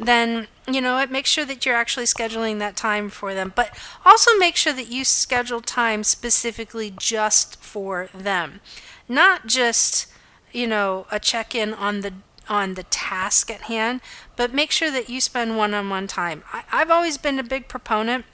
then 0.01 0.49
you 0.67 0.81
know 0.81 0.99
it 0.99 1.11
makes 1.11 1.31
sure 1.31 1.45
that 1.45 1.65
you're 1.65 1.77
actually 1.77 2.07
scheduling 2.07 2.59
that 2.59 2.77
time 2.77 3.09
for 3.09 3.35
them. 3.35 3.53
But 3.55 3.77
also 4.05 4.37
make 4.39 4.57
sure 4.57 4.73
that 4.73 4.89
you 4.89 5.05
schedule 5.05 5.61
time 5.61 6.03
specifically 6.05 6.93
just 6.97 7.63
for 7.63 8.09
them. 8.15 8.61
Not 9.09 9.47
just 9.47 10.07
you 10.53 10.67
know 10.67 11.07
a 11.11 11.21
check-in 11.21 11.75
on 11.75 12.01
the 12.01 12.15
on 12.51 12.75
the 12.75 12.83
task 12.83 13.51
at 13.51 13.63
hand, 13.63 14.01
but 14.37 14.53
make 14.53 14.73
sure 14.73 14.91
that 14.91 15.09
you 15.09 15.21
spend 15.21 15.57
one 15.57 15.73
on 15.73 15.89
one 15.89 16.07
time. 16.07 16.43
I, 16.53 16.65
I've 16.73 16.91
always 16.91 17.17
been 17.17 17.39
a 17.39 17.45
big 17.45 17.69
proponent 17.69 18.27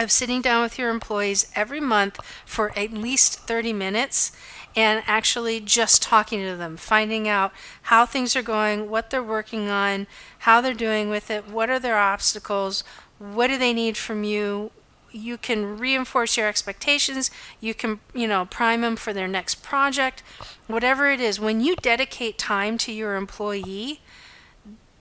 of 0.00 0.10
sitting 0.10 0.40
down 0.40 0.62
with 0.62 0.78
your 0.78 0.90
employees 0.90 1.50
every 1.54 1.80
month 1.80 2.18
for 2.46 2.76
at 2.78 2.92
least 2.92 3.40
30 3.40 3.72
minutes 3.72 4.32
and 4.74 5.02
actually 5.06 5.60
just 5.60 6.02
talking 6.02 6.40
to 6.40 6.56
them, 6.56 6.76
finding 6.76 7.28
out 7.28 7.52
how 7.82 8.06
things 8.06 8.36
are 8.36 8.42
going, 8.42 8.88
what 8.88 9.10
they're 9.10 9.22
working 9.22 9.68
on, 9.68 10.06
how 10.40 10.60
they're 10.60 10.74
doing 10.74 11.10
with 11.10 11.30
it, 11.30 11.48
what 11.48 11.68
are 11.68 11.80
their 11.80 11.98
obstacles, 11.98 12.84
what 13.18 13.48
do 13.48 13.58
they 13.58 13.72
need 13.72 13.96
from 13.96 14.24
you, 14.24 14.70
you 15.10 15.38
can 15.38 15.78
reinforce 15.78 16.36
your 16.36 16.48
expectations 16.48 17.30
you 17.60 17.74
can 17.74 18.00
you 18.14 18.26
know 18.26 18.44
prime 18.46 18.82
them 18.82 18.96
for 18.96 19.12
their 19.12 19.28
next 19.28 19.62
project. 19.62 20.22
Whatever 20.66 21.10
it 21.10 21.20
is 21.20 21.40
when 21.40 21.60
you 21.60 21.76
dedicate 21.76 22.38
time 22.38 22.78
to 22.78 22.92
your 22.92 23.16
employee 23.16 24.00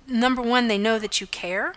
number 0.08 0.42
one 0.42 0.68
they 0.68 0.78
know 0.78 1.00
that 1.00 1.20
you 1.20 1.28
care. 1.28 1.76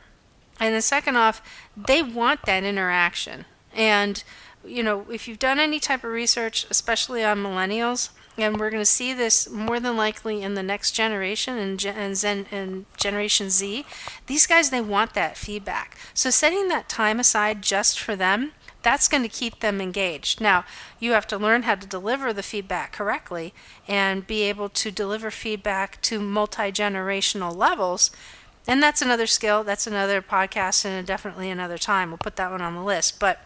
And 0.58 0.74
the 0.74 0.82
second 0.82 1.16
off 1.16 1.42
they 1.76 2.02
want 2.02 2.44
that 2.46 2.64
interaction. 2.64 3.44
And 3.74 4.22
you 4.64 4.82
know 4.82 5.06
if 5.10 5.26
you've 5.26 5.38
done 5.38 5.58
any 5.58 5.80
type 5.80 6.04
of 6.04 6.10
research 6.10 6.66
especially 6.70 7.24
on 7.24 7.42
millennials 7.42 8.10
and 8.38 8.58
we're 8.58 8.70
going 8.70 8.82
to 8.82 8.86
see 8.86 9.12
this 9.12 9.48
more 9.50 9.80
than 9.80 9.96
likely 9.96 10.42
in 10.42 10.54
the 10.54 10.62
next 10.62 10.92
generation 10.92 11.58
and, 11.58 11.84
and, 11.84 12.16
Zen, 12.16 12.46
and 12.50 12.86
generation 12.96 13.50
z. 13.50 13.84
These 14.26 14.46
guys 14.46 14.70
they 14.70 14.80
want 14.80 15.14
that 15.14 15.36
feedback. 15.36 15.96
So 16.14 16.30
setting 16.30 16.68
that 16.68 16.88
time 16.88 17.20
aside 17.20 17.62
just 17.62 17.98
for 18.00 18.16
them 18.16 18.52
that's 18.82 19.08
going 19.08 19.22
to 19.22 19.28
keep 19.28 19.60
them 19.60 19.80
engaged. 19.80 20.40
Now 20.40 20.64
you 20.98 21.12
have 21.12 21.26
to 21.28 21.38
learn 21.38 21.64
how 21.64 21.74
to 21.74 21.86
deliver 21.86 22.32
the 22.32 22.42
feedback 22.42 22.92
correctly 22.92 23.52
and 23.86 24.26
be 24.26 24.42
able 24.42 24.68
to 24.70 24.90
deliver 24.90 25.30
feedback 25.30 26.00
to 26.02 26.20
multi-generational 26.20 27.54
levels. 27.54 28.10
And 28.66 28.82
that's 28.82 29.02
another 29.02 29.26
skill 29.26 29.64
that's 29.64 29.86
another 29.86 30.22
podcast 30.22 30.84
and 30.84 31.06
definitely 31.06 31.50
another 31.50 31.78
time. 31.78 32.10
We'll 32.10 32.18
put 32.18 32.36
that 32.36 32.50
one 32.50 32.62
on 32.62 32.74
the 32.74 32.82
list. 32.82 33.18
But 33.20 33.40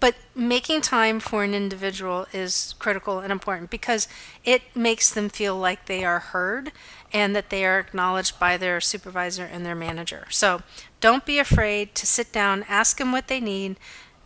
but 0.00 0.16
making 0.34 0.80
time 0.80 1.20
for 1.20 1.44
an 1.44 1.54
individual 1.54 2.26
is 2.32 2.74
critical 2.78 3.20
and 3.20 3.30
important 3.30 3.70
because 3.70 4.08
it 4.44 4.62
makes 4.74 5.10
them 5.12 5.28
feel 5.28 5.56
like 5.56 5.86
they 5.86 6.04
are 6.04 6.18
heard 6.18 6.72
and 7.12 7.36
that 7.36 7.50
they 7.50 7.66
are 7.66 7.78
acknowledged 7.78 8.38
by 8.40 8.56
their 8.56 8.80
supervisor 8.80 9.44
and 9.44 9.64
their 9.64 9.74
manager. 9.74 10.26
So 10.30 10.62
don't 11.00 11.26
be 11.26 11.38
afraid 11.38 11.94
to 11.96 12.06
sit 12.06 12.32
down, 12.32 12.64
ask 12.68 12.96
them 12.96 13.12
what 13.12 13.28
they 13.28 13.40
need, 13.40 13.76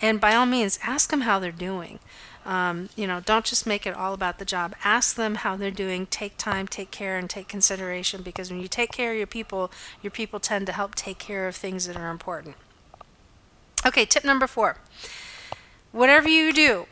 and 0.00 0.20
by 0.20 0.34
all 0.34 0.46
means, 0.46 0.78
ask 0.82 1.10
them 1.10 1.22
how 1.22 1.38
they're 1.38 1.50
doing. 1.50 1.98
Um, 2.44 2.90
you 2.94 3.06
know, 3.06 3.20
don't 3.20 3.44
just 3.44 3.66
make 3.66 3.86
it 3.86 3.94
all 3.94 4.12
about 4.12 4.38
the 4.38 4.44
job. 4.44 4.74
Ask 4.84 5.16
them 5.16 5.36
how 5.36 5.56
they're 5.56 5.70
doing. 5.70 6.06
Take 6.06 6.36
time, 6.36 6.68
take 6.68 6.90
care, 6.90 7.16
and 7.16 7.28
take 7.28 7.48
consideration 7.48 8.20
because 8.22 8.50
when 8.50 8.60
you 8.60 8.68
take 8.68 8.92
care 8.92 9.12
of 9.12 9.16
your 9.16 9.26
people, 9.26 9.72
your 10.02 10.10
people 10.10 10.38
tend 10.38 10.66
to 10.66 10.72
help 10.72 10.94
take 10.94 11.18
care 11.18 11.48
of 11.48 11.56
things 11.56 11.86
that 11.86 11.96
are 11.96 12.10
important. 12.10 12.56
Okay, 13.86 14.04
tip 14.04 14.24
number 14.24 14.46
four 14.46 14.76
whatever 15.94 16.28
you 16.28 16.52
do, 16.52 16.86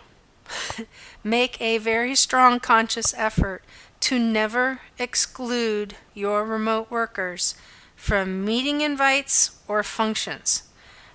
make 1.24 1.60
a 1.60 1.78
very 1.78 2.14
strong 2.14 2.60
conscious 2.60 3.12
effort 3.14 3.62
to 4.00 4.18
never 4.18 4.80
exclude 4.98 5.96
your 6.14 6.44
remote 6.44 6.90
workers 6.90 7.54
from 7.96 8.44
meeting 8.44 8.80
invites 8.80 9.58
or 9.66 9.82
functions. 9.82 10.62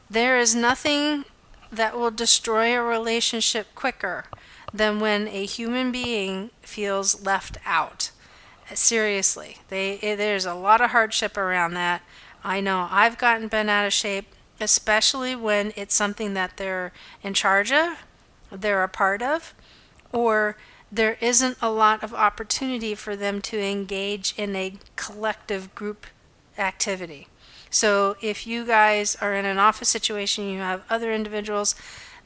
There 0.10 0.38
is 0.38 0.54
nothing 0.54 1.26
that 1.72 1.98
will 1.98 2.12
destroy 2.12 2.78
a 2.78 2.84
relationship 2.84 3.68
quicker 3.74 4.26
than 4.74 5.00
when 5.00 5.28
a 5.28 5.46
human 5.46 5.92
being 5.92 6.52
feels 6.62 7.26
left 7.26 7.58
out. 7.66 8.12
Uh, 8.70 8.76
seriously, 8.76 9.58
they, 9.70 9.98
eh, 10.00 10.16
there's 10.16 10.46
a 10.46 10.54
lot 10.54 10.82
of 10.82 10.92
hardship 10.92 11.38
around 11.38 11.74
that. 11.74 12.02
I 12.44 12.60
know 12.62 12.88
I've 12.92 13.18
gotten 13.18 13.48
bent 13.48 13.70
out 13.70 13.86
of 13.86 13.94
shape 13.94 14.28
especially 14.60 15.36
when 15.36 15.74
it's 15.76 15.96
something 15.96 16.34
that 16.34 16.58
they're 16.58 16.92
in 17.24 17.34
charge 17.34 17.72
of, 17.72 18.04
they're 18.52 18.84
a 18.84 18.90
part 18.90 19.22
of, 19.22 19.54
or 20.12 20.58
there 20.92 21.18
isn't 21.20 21.58
a 21.62 21.70
lot 21.70 22.04
of 22.04 22.14
opportunity 22.14 22.96
for 22.96 23.16
them 23.16 23.42
to 23.42 23.60
engage 23.60 24.34
in 24.38 24.56
a 24.56 24.74
collective 24.96 25.74
group 25.76 26.08
activity. 26.58 27.28
So 27.70 28.16
if 28.22 28.48
you 28.48 28.66
guys 28.66 29.16
are 29.20 29.34
in 29.34 29.46
an 29.46 29.58
office 29.58 29.90
situation, 29.90 30.50
you 30.50 30.60
have 30.60 30.84
other 30.90 31.14
individuals 31.14 31.76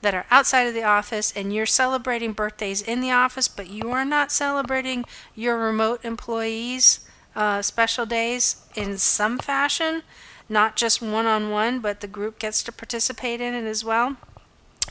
that 0.02 0.14
are 0.14 0.26
outside 0.32 0.68
of 0.68 0.74
the 0.74 0.84
office 0.84 1.34
and 1.36 1.54
you're 1.54 1.66
celebrating 1.66 2.34
birthdays 2.34 2.82
in 2.82 3.02
the 3.02 3.12
office, 3.12 3.48
but 3.48 3.70
you 3.70 3.92
are 3.92 4.06
not 4.06 4.32
celebrating 4.32 5.06
your 5.36 5.58
remote 5.58 6.04
employees' 6.04 7.02
uh, 7.36 7.62
special 7.62 8.06
days 8.06 8.64
in 8.76 8.98
some 8.98 9.38
fashion, 9.38 10.04
not 10.52 10.76
just 10.76 11.02
one 11.02 11.26
on 11.26 11.50
one, 11.50 11.80
but 11.80 12.02
the 12.02 12.08
group 12.08 12.38
gets 12.38 12.62
to 12.64 12.72
participate 12.74 13.40
in 13.40 13.54
it 13.54 13.64
as 13.64 13.86
well. 13.86 14.18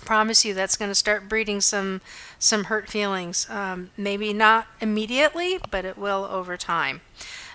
Promise 0.00 0.44
you 0.44 0.54
that's 0.54 0.76
going 0.76 0.90
to 0.90 0.94
start 0.94 1.28
breeding 1.28 1.60
some 1.60 2.00
some 2.38 2.64
hurt 2.64 2.88
feelings. 2.88 3.46
Um, 3.50 3.90
maybe 3.96 4.32
not 4.32 4.66
immediately, 4.80 5.58
but 5.70 5.84
it 5.84 5.98
will 5.98 6.24
over 6.24 6.56
time. 6.56 7.02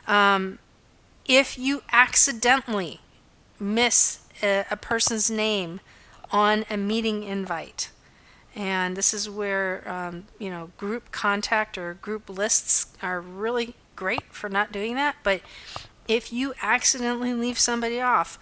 Um, 0.08 0.60
if 1.26 1.58
you 1.58 1.82
accidentally 1.92 3.02
miss 3.60 4.20
a, 4.44 4.66
a 4.70 4.78
person's 4.78 5.32
name 5.32 5.80
on 6.30 6.66
a 6.70 6.78
meeting 6.78 7.24
invite, 7.24 7.90
and 8.56 8.96
this 8.96 9.14
is 9.14 9.28
where 9.28 9.84
um, 9.90 10.26
you 10.38 10.52
know 10.52 10.70
group 10.78 11.12
contact 11.12 11.76
or 11.76 11.96
group 11.96 12.30
lists 12.30 12.94
are 13.02 13.20
really 13.20 13.74
great 13.96 14.32
for 14.32 14.50
not 14.50 14.72
doing 14.72 14.94
that. 14.96 15.16
But 15.24 15.42
if 16.08 16.32
you 16.32 16.54
accidentally 16.62 17.34
leave 17.34 17.60
somebody 17.60 18.00
off, 18.00 18.38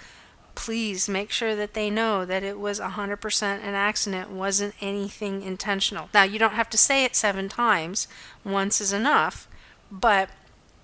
please 0.55 1.09
make 1.09 1.31
sure 1.31 1.55
that 1.55 1.73
they 1.73 1.89
know 1.89 2.25
that 2.25 2.43
it 2.43 2.59
was 2.59 2.79
100% 2.79 3.43
an 3.43 3.73
accident, 3.73 4.29
wasn't 4.29 4.75
anything 4.81 5.41
intentional. 5.41 6.09
Now, 6.13 6.23
you 6.23 6.37
don't 6.37 6.53
have 6.53 6.69
to 6.71 6.77
say 6.77 7.03
it 7.03 7.15
seven 7.15 7.49
times, 7.49 8.07
once 8.43 8.79
is 8.79 8.93
enough, 8.93 9.47
but 9.91 10.29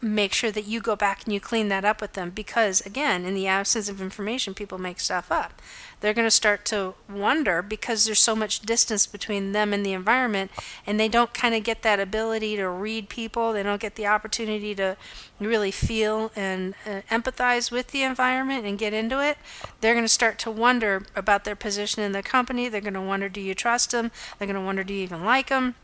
make 0.01 0.33
sure 0.33 0.51
that 0.51 0.65
you 0.65 0.79
go 0.79 0.95
back 0.95 1.23
and 1.25 1.33
you 1.33 1.39
clean 1.39 1.67
that 1.69 1.83
up 1.83 1.99
with 1.99 2.13
them 2.13 2.29
because 2.29 2.81
again 2.85 3.25
in 3.25 3.33
the 3.35 3.47
absence 3.47 3.89
of 3.89 4.01
information 4.01 4.53
people 4.53 4.77
make 4.77 4.99
stuff 4.99 5.31
up. 5.31 5.61
They're 6.01 6.13
going 6.13 6.27
to 6.27 6.31
start 6.31 6.63
to 6.65 6.93
wonder 7.09 7.61
because 7.61 8.05
there's 8.05 8.21
so 8.21 8.33
much 8.33 8.61
distance 8.61 9.05
between 9.05 9.51
them 9.51 9.73
and 9.73 9.85
the 9.85 9.91
environment 9.91 10.51
and 10.87 10.97
they 10.97 11.09
don't 11.09 11.33
kind 11.33 11.53
of 11.53 11.63
get 11.63 11.81
that 11.81 11.99
ability 11.99 12.55
to 12.55 12.69
read 12.69 13.09
people. 13.09 13.51
They 13.51 13.63
don't 13.63 13.81
get 13.81 13.95
the 13.95 14.07
opportunity 14.07 14.73
to 14.75 14.95
really 15.39 15.71
feel 15.71 16.31
and 16.35 16.75
uh, 16.85 17.01
empathize 17.11 17.69
with 17.69 17.87
the 17.87 18.03
environment 18.03 18.65
and 18.65 18.79
get 18.79 18.93
into 18.93 19.21
it. 19.21 19.37
They're 19.81 19.93
going 19.93 20.05
to 20.05 20.09
start 20.09 20.39
to 20.39 20.51
wonder 20.51 21.03
about 21.15 21.43
their 21.43 21.55
position 21.55 22.03
in 22.03 22.13
the 22.13 22.23
company. 22.23 22.69
They're 22.69 22.79
going 22.79 22.93
to 22.93 23.01
wonder 23.01 23.27
do 23.27 23.41
you 23.41 23.53
trust 23.53 23.91
them 23.91 24.11
they're 24.37 24.47
going 24.47 24.55
to 24.55 24.65
wonder 24.65 24.83
do 24.83 24.93
you 24.93 25.03
even 25.03 25.23
like 25.23 25.49
them 25.49 25.75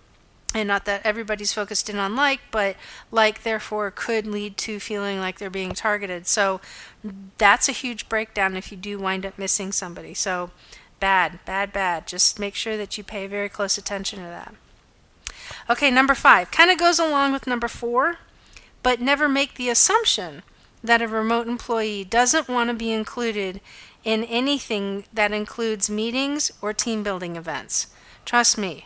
and 0.55 0.69
not 0.69 0.85
that 0.85 1.05
everybody's 1.05 1.51
focused 1.51 1.89
in 1.89 1.97
on 1.97 2.15
like, 2.15 2.39
but 2.49 2.77
like 3.11 3.43
therefore 3.43 3.91
could 3.91 4.25
lead 4.25 4.55
to 4.55 4.79
feeling 4.79 5.19
like 5.19 5.37
they're 5.37 5.49
being 5.49 5.73
targeted. 5.73 6.25
So 6.25 6.61
that's 7.37 7.67
a 7.67 7.73
huge 7.73 8.07
breakdown 8.07 8.55
if 8.55 8.71
you 8.71 8.77
do 8.77 8.97
wind 8.97 9.25
up 9.25 9.37
missing 9.37 9.73
somebody. 9.73 10.13
So 10.13 10.51
bad, 11.01 11.39
bad, 11.43 11.73
bad. 11.73 12.07
Just 12.07 12.39
make 12.39 12.55
sure 12.55 12.77
that 12.77 12.97
you 12.97 13.03
pay 13.03 13.27
very 13.27 13.49
close 13.49 13.77
attention 13.77 14.19
to 14.19 14.25
that. 14.25 14.55
Okay, 15.69 15.91
number 15.91 16.15
five 16.15 16.51
kind 16.51 16.71
of 16.71 16.77
goes 16.77 16.99
along 16.99 17.33
with 17.33 17.47
number 17.47 17.67
four, 17.67 18.19
but 18.81 19.01
never 19.01 19.27
make 19.27 19.55
the 19.55 19.69
assumption 19.69 20.41
that 20.81 21.01
a 21.01 21.07
remote 21.07 21.47
employee 21.47 22.05
doesn't 22.05 22.47
want 22.47 22.69
to 22.69 22.73
be 22.73 22.93
included 22.93 23.59
in 24.05 24.23
anything 24.23 25.03
that 25.11 25.33
includes 25.33 25.89
meetings 25.89 26.49
or 26.61 26.71
team 26.71 27.03
building 27.03 27.35
events. 27.35 27.87
Trust 28.23 28.57
me, 28.57 28.85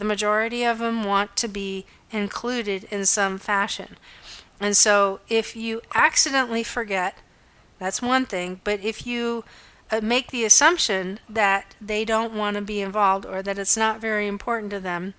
the 0.00 0.04
majority 0.06 0.64
of 0.64 0.78
them 0.78 1.04
want 1.04 1.36
to 1.36 1.46
be 1.46 1.84
included 2.10 2.84
in 2.84 3.04
some 3.04 3.36
fashion. 3.36 3.98
And 4.58 4.74
so 4.74 5.20
if 5.28 5.54
you 5.54 5.82
accidentally 5.94 6.62
forget, 6.62 7.18
that's 7.78 8.00
one 8.00 8.24
thing, 8.24 8.62
but 8.64 8.80
if 8.80 9.06
you 9.06 9.44
uh, 9.90 10.00
make 10.02 10.30
the 10.30 10.46
assumption 10.46 11.20
that 11.28 11.74
they 11.82 12.06
don't 12.06 12.32
want 12.32 12.56
to 12.56 12.62
be 12.62 12.80
involved 12.80 13.26
or 13.26 13.42
that 13.42 13.58
it's 13.58 13.76
not 13.76 14.00
very 14.00 14.26
important 14.26 14.70
to 14.70 14.80
them, 14.80 15.12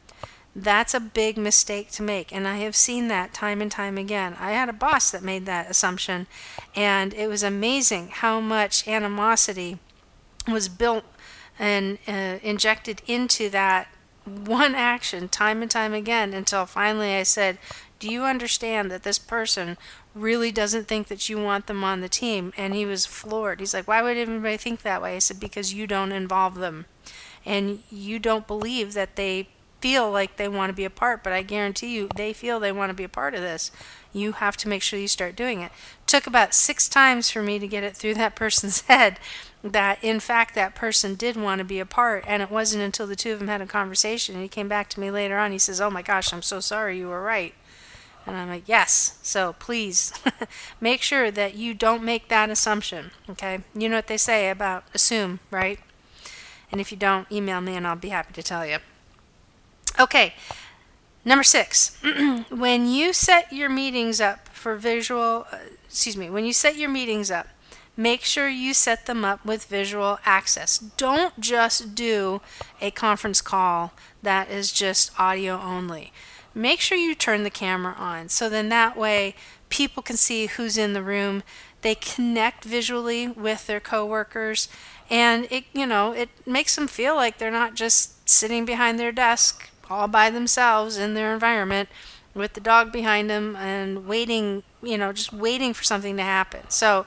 that's 0.55 0.95
a 0.95 0.99
big 0.99 1.37
mistake 1.37 1.91
to 1.91 2.01
make. 2.01 2.33
And 2.33 2.47
I 2.47 2.57
have 2.57 2.75
seen 2.75 3.07
that 3.07 3.35
time 3.35 3.61
and 3.61 3.71
time 3.71 3.99
again. 3.99 4.35
I 4.39 4.53
had 4.53 4.67
a 4.67 4.73
boss 4.73 5.11
that 5.11 5.21
made 5.21 5.45
that 5.45 5.69
assumption, 5.69 6.25
and 6.75 7.13
it 7.13 7.27
was 7.27 7.43
amazing 7.43 8.09
how 8.11 8.39
much 8.39 8.87
animosity 8.87 9.77
was 10.47 10.69
built 10.69 11.05
and 11.59 11.99
uh, 12.07 12.39
injected 12.41 13.03
into 13.05 13.47
that 13.49 13.87
one 14.25 14.75
action 14.75 15.27
time 15.27 15.61
and 15.61 15.71
time 15.71 15.93
again 15.93 16.33
until 16.33 16.65
finally 16.65 17.15
I 17.15 17.23
said, 17.23 17.57
Do 17.99 18.09
you 18.09 18.23
understand 18.23 18.91
that 18.91 19.03
this 19.03 19.19
person 19.19 19.77
really 20.13 20.51
doesn't 20.51 20.87
think 20.87 21.07
that 21.07 21.29
you 21.29 21.41
want 21.41 21.67
them 21.67 21.83
on 21.83 22.01
the 22.01 22.09
team? 22.09 22.53
And 22.57 22.73
he 22.73 22.85
was 22.85 23.05
floored. 23.05 23.59
He's 23.59 23.73
like, 23.73 23.87
Why 23.87 24.01
would 24.01 24.17
anybody 24.17 24.57
think 24.57 24.81
that 24.81 25.01
way? 25.01 25.15
I 25.15 25.19
said, 25.19 25.39
Because 25.39 25.73
you 25.73 25.87
don't 25.87 26.11
involve 26.11 26.55
them. 26.55 26.85
And 27.45 27.79
you 27.89 28.19
don't 28.19 28.47
believe 28.47 28.93
that 28.93 29.15
they 29.15 29.49
feel 29.81 30.11
like 30.11 30.37
they 30.37 30.47
want 30.47 30.69
to 30.69 30.75
be 30.75 30.85
a 30.85 30.91
part, 30.91 31.23
but 31.23 31.33
I 31.33 31.41
guarantee 31.41 31.95
you 31.95 32.07
they 32.15 32.33
feel 32.33 32.59
they 32.59 32.71
want 32.71 32.91
to 32.91 32.95
be 32.95 33.03
a 33.03 33.09
part 33.09 33.33
of 33.33 33.41
this. 33.41 33.71
You 34.13 34.33
have 34.33 34.57
to 34.57 34.67
make 34.67 34.81
sure 34.81 34.99
you 34.99 35.07
start 35.07 35.35
doing 35.35 35.61
it. 35.61 35.71
Took 36.05 36.27
about 36.27 36.53
six 36.53 36.89
times 36.89 37.29
for 37.29 37.41
me 37.41 37.59
to 37.59 37.67
get 37.67 37.83
it 37.83 37.95
through 37.95 38.13
that 38.15 38.35
person's 38.35 38.81
head 38.81 39.19
that 39.63 40.03
in 40.03 40.19
fact 40.19 40.55
that 40.55 40.73
person 40.73 41.15
did 41.15 41.35
want 41.35 41.59
to 41.59 41.65
be 41.65 41.79
a 41.79 41.85
part 41.85 42.23
and 42.27 42.41
it 42.41 42.49
wasn't 42.49 42.81
until 42.81 43.05
the 43.05 43.15
two 43.15 43.31
of 43.31 43.39
them 43.39 43.47
had 43.47 43.61
a 43.61 43.65
conversation 43.65 44.33
and 44.33 44.41
he 44.41 44.49
came 44.49 44.67
back 44.67 44.89
to 44.89 44.99
me 44.99 45.11
later 45.11 45.37
on 45.37 45.51
he 45.51 45.59
says 45.59 45.79
oh 45.79 45.89
my 45.89 46.01
gosh 46.01 46.33
i'm 46.33 46.41
so 46.41 46.59
sorry 46.59 46.97
you 46.97 47.07
were 47.07 47.21
right. 47.21 47.53
And 48.25 48.35
i'm 48.35 48.49
like 48.49 48.67
yes 48.67 49.19
so 49.21 49.53
please 49.59 50.13
make 50.81 51.01
sure 51.01 51.29
that 51.29 51.55
you 51.55 51.73
don't 51.73 52.03
make 52.03 52.27
that 52.29 52.49
assumption 52.49 53.11
okay? 53.29 53.59
You 53.75 53.87
know 53.89 53.97
what 53.97 54.07
they 54.07 54.17
say 54.17 54.49
about 54.49 54.83
assume 54.93 55.39
right? 55.51 55.79
And 56.71 56.81
if 56.81 56.91
you 56.91 56.97
don't 56.97 57.31
email 57.31 57.61
me 57.61 57.75
and 57.75 57.85
i'll 57.85 57.95
be 57.95 58.09
happy 58.09 58.33
to 58.33 58.43
tell 58.43 58.65
you. 58.65 58.77
Okay 59.99 60.33
number 61.25 61.43
six 61.43 61.97
when 62.49 62.87
you 62.87 63.13
set 63.13 63.51
your 63.51 63.69
meetings 63.69 64.19
up 64.21 64.47
for 64.49 64.75
visual 64.75 65.45
uh, 65.51 65.57
excuse 65.85 66.17
me 66.17 66.29
when 66.29 66.45
you 66.45 66.53
set 66.53 66.75
your 66.77 66.89
meetings 66.89 67.29
up 67.29 67.47
make 67.97 68.23
sure 68.23 68.47
you 68.47 68.73
set 68.73 69.05
them 69.05 69.23
up 69.25 69.45
with 69.45 69.65
visual 69.65 70.19
access. 70.25 70.77
Don't 70.77 71.39
just 71.39 71.93
do 71.95 72.41
a 72.81 72.91
conference 72.91 73.41
call 73.41 73.93
that 74.23 74.49
is 74.49 74.71
just 74.71 75.17
audio 75.19 75.59
only. 75.59 76.11
Make 76.53 76.81
sure 76.81 76.97
you 76.97 77.15
turn 77.15 77.43
the 77.43 77.49
camera 77.49 77.93
on 77.97 78.29
so 78.29 78.49
then 78.49 78.69
that 78.69 78.97
way 78.97 79.35
people 79.69 80.03
can 80.03 80.17
see 80.17 80.47
who's 80.47 80.77
in 80.77 80.93
the 80.93 81.03
room. 81.03 81.43
They 81.81 81.95
connect 81.95 82.63
visually 82.63 83.27
with 83.27 83.67
their 83.67 83.79
coworkers 83.79 84.67
and 85.09 85.47
it 85.51 85.65
you 85.73 85.85
know, 85.85 86.11
it 86.11 86.29
makes 86.45 86.75
them 86.75 86.87
feel 86.87 87.15
like 87.15 87.37
they're 87.37 87.51
not 87.51 87.75
just 87.75 88.27
sitting 88.29 88.65
behind 88.65 88.99
their 88.99 89.11
desk 89.11 89.69
all 89.91 90.07
by 90.07 90.29
themselves 90.29 90.97
in 90.97 91.13
their 91.13 91.33
environment 91.33 91.89
with 92.33 92.53
the 92.53 92.61
dog 92.61 92.91
behind 92.91 93.29
them 93.29 93.55
and 93.57 94.07
waiting, 94.07 94.63
you 94.81 94.97
know, 94.97 95.11
just 95.11 95.33
waiting 95.33 95.73
for 95.73 95.83
something 95.83 96.15
to 96.17 96.23
happen. 96.23 96.61
So 96.69 97.05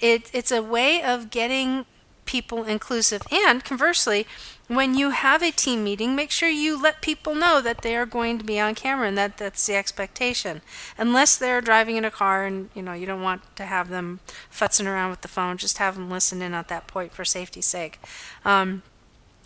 it, 0.00 0.30
it's 0.32 0.52
a 0.52 0.62
way 0.62 1.02
of 1.02 1.30
getting 1.30 1.86
people 2.26 2.64
inclusive. 2.64 3.22
And 3.30 3.64
conversely, 3.64 4.26
when 4.68 4.96
you 4.96 5.10
have 5.10 5.42
a 5.42 5.52
team 5.52 5.84
meeting, 5.84 6.14
make 6.14 6.30
sure 6.30 6.48
you 6.48 6.80
let 6.80 7.00
people 7.00 7.34
know 7.34 7.60
that 7.60 7.82
they 7.82 7.96
are 7.96 8.04
going 8.04 8.36
to 8.38 8.44
be 8.44 8.58
on 8.58 8.74
camera 8.74 9.08
and 9.08 9.16
that 9.16 9.38
that's 9.38 9.64
the 9.66 9.76
expectation. 9.76 10.60
Unless 10.98 11.36
they're 11.36 11.60
driving 11.60 11.96
in 11.96 12.04
a 12.04 12.10
car 12.10 12.44
and 12.44 12.68
you 12.74 12.82
know 12.82 12.92
you 12.92 13.06
don't 13.06 13.22
want 13.22 13.42
to 13.56 13.64
have 13.64 13.88
them 13.88 14.20
futzing 14.52 14.86
around 14.86 15.10
with 15.10 15.20
the 15.20 15.28
phone, 15.28 15.56
just 15.56 15.78
have 15.78 15.94
them 15.94 16.10
listen 16.10 16.42
in 16.42 16.52
at 16.52 16.68
that 16.68 16.88
point 16.88 17.12
for 17.12 17.24
safety's 17.24 17.66
sake. 17.66 18.00
Um, 18.44 18.82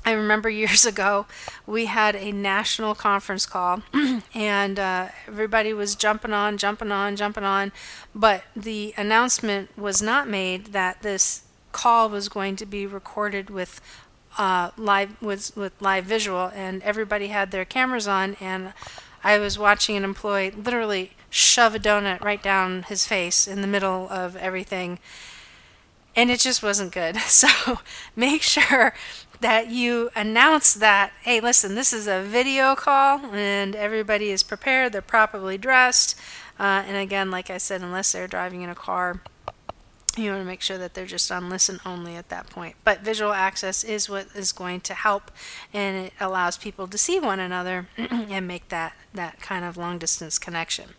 I 0.04 0.12
remember 0.12 0.48
years 0.48 0.84
ago 0.92 1.26
we 1.66 1.86
had 1.86 2.16
a 2.16 2.32
national 2.32 2.94
conference 2.94 3.46
call 3.46 3.82
and 4.34 4.78
uh, 4.78 5.08
everybody 5.26 5.72
was 5.72 5.94
jumping 5.94 6.32
on, 6.32 6.58
jumping 6.58 6.92
on, 6.92 7.16
jumping 7.16 7.44
on, 7.44 7.72
but 8.14 8.44
the 8.56 8.94
announcement 8.96 9.76
was 9.78 10.00
not 10.02 10.28
made 10.28 10.66
that 10.66 11.02
this 11.02 11.42
call 11.72 12.08
was 12.08 12.28
going 12.28 12.56
to 12.56 12.66
be 12.66 12.86
recorded 12.86 13.50
with 13.50 13.80
uh, 14.38 14.70
live 14.76 15.20
with 15.20 15.56
with 15.56 15.72
live 15.80 16.04
visual, 16.04 16.52
and 16.54 16.82
everybody 16.82 17.28
had 17.28 17.50
their 17.50 17.64
cameras 17.64 18.06
on, 18.06 18.36
and 18.40 18.72
I 19.24 19.38
was 19.38 19.58
watching 19.58 19.96
an 19.96 20.04
employee 20.04 20.52
literally 20.52 21.12
shove 21.30 21.74
a 21.74 21.78
donut 21.78 22.20
right 22.22 22.42
down 22.42 22.84
his 22.84 23.06
face 23.06 23.46
in 23.48 23.60
the 23.60 23.66
middle 23.66 24.08
of 24.08 24.36
everything 24.36 24.98
and 26.16 26.30
it 26.30 26.40
just 26.40 26.62
wasn't 26.62 26.92
good. 26.92 27.16
So 27.30 27.78
make 28.16 28.42
sure 28.42 28.94
that 29.40 29.70
you 29.70 30.10
announce 30.14 30.74
that, 30.74 31.12
hey, 31.22 31.40
listen, 31.40 31.74
this 31.74 31.92
is 31.92 32.06
a 32.06 32.22
video 32.22 32.74
call 32.74 33.18
and 33.34 33.74
everybody 33.74 34.30
is 34.30 34.42
prepared, 34.42 34.92
they're 34.92 35.02
properly 35.02 35.56
dressed. 35.56 36.18
Uh, 36.58 36.84
and 36.86 36.96
again, 36.96 37.30
like 37.30 37.48
I 37.48 37.58
said, 37.58 37.80
unless 37.80 38.12
they're 38.12 38.28
driving 38.28 38.62
in 38.62 38.68
a 38.68 38.74
car, 38.74 39.22
you 40.16 40.30
want 40.30 40.42
to 40.42 40.46
make 40.46 40.60
sure 40.60 40.76
that 40.76 40.92
they're 40.94 41.06
just 41.06 41.30
on 41.32 41.48
listen 41.48 41.80
only 41.86 42.16
at 42.16 42.28
that 42.28 42.50
point. 42.50 42.76
But 42.84 43.00
visual 43.00 43.32
access 43.32 43.82
is 43.82 44.10
what 44.10 44.26
is 44.34 44.52
going 44.52 44.80
to 44.82 44.94
help 44.94 45.30
and 45.72 46.06
it 46.06 46.12
allows 46.20 46.58
people 46.58 46.86
to 46.88 46.98
see 46.98 47.18
one 47.18 47.40
another 47.40 47.88
and 47.96 48.46
make 48.46 48.68
that, 48.68 48.94
that 49.14 49.40
kind 49.40 49.64
of 49.64 49.76
long 49.76 49.98
distance 49.98 50.38
connection. 50.38 50.90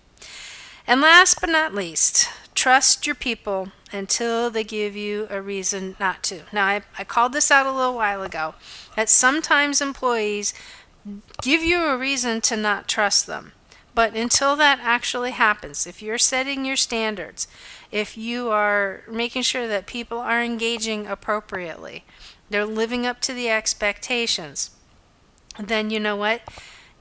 And 0.88 1.02
last 1.02 1.40
but 1.40 1.50
not 1.50 1.76
least, 1.76 2.30
trust 2.62 3.08
your 3.08 3.16
people 3.16 3.70
until 3.92 4.52
they 4.52 4.64
give 4.64 4.96
you 4.96 5.26
a 5.32 5.42
reason 5.42 5.96
not 6.00 6.22
to. 6.22 6.44
Now, 6.54 6.68
I, 6.68 6.82
I 6.96 7.04
called 7.04 7.34
this 7.34 7.50
out 7.50 7.66
a 7.66 7.72
little 7.72 7.96
while 7.96 8.22
ago 8.22 8.54
that 8.96 9.10
sometimes 9.10 9.82
employees 9.82 10.54
give 11.42 11.64
you 11.64 11.82
a 11.82 11.98
reason 11.98 12.40
to 12.42 12.56
not 12.56 12.88
trust 12.88 13.26
them. 13.26 13.54
But 13.96 14.16
until 14.16 14.56
that 14.58 14.78
actually 14.80 15.32
happens, 15.32 15.88
if 15.88 16.04
you're 16.04 16.20
setting 16.20 16.64
your 16.64 16.76
standards, 16.76 17.48
if 17.92 18.16
you 18.16 18.52
are 18.52 19.06
making 19.10 19.42
sure 19.42 19.68
that 19.68 19.88
people 19.88 20.20
are 20.20 20.44
engaging 20.44 21.08
appropriately, 21.08 22.04
they're 22.52 22.64
living 22.64 23.08
up 23.08 23.22
to 23.22 23.34
the 23.34 23.50
expectations, 23.50 24.70
then 25.58 25.90
you 25.90 26.00
know 26.00 26.16
what? 26.16 26.42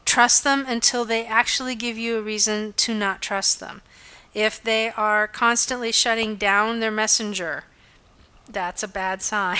Trust 0.07 0.43
them 0.43 0.65
until 0.67 1.05
they 1.05 1.27
actually 1.27 1.75
give 1.75 1.99
you 1.99 2.17
a 2.17 2.23
reason 2.23 2.73
to 2.79 2.95
not 2.95 3.21
trust 3.21 3.61
them. 3.61 3.83
If 4.35 4.63
they 4.63 4.91
are 4.91 5.27
constantly 5.27 5.93
shutting 5.93 6.37
down 6.37 6.81
their 6.81 6.91
messenger, 6.91 7.65
that's 8.53 8.83
a 8.83 8.89
bad 8.89 9.23
sign. 9.23 9.59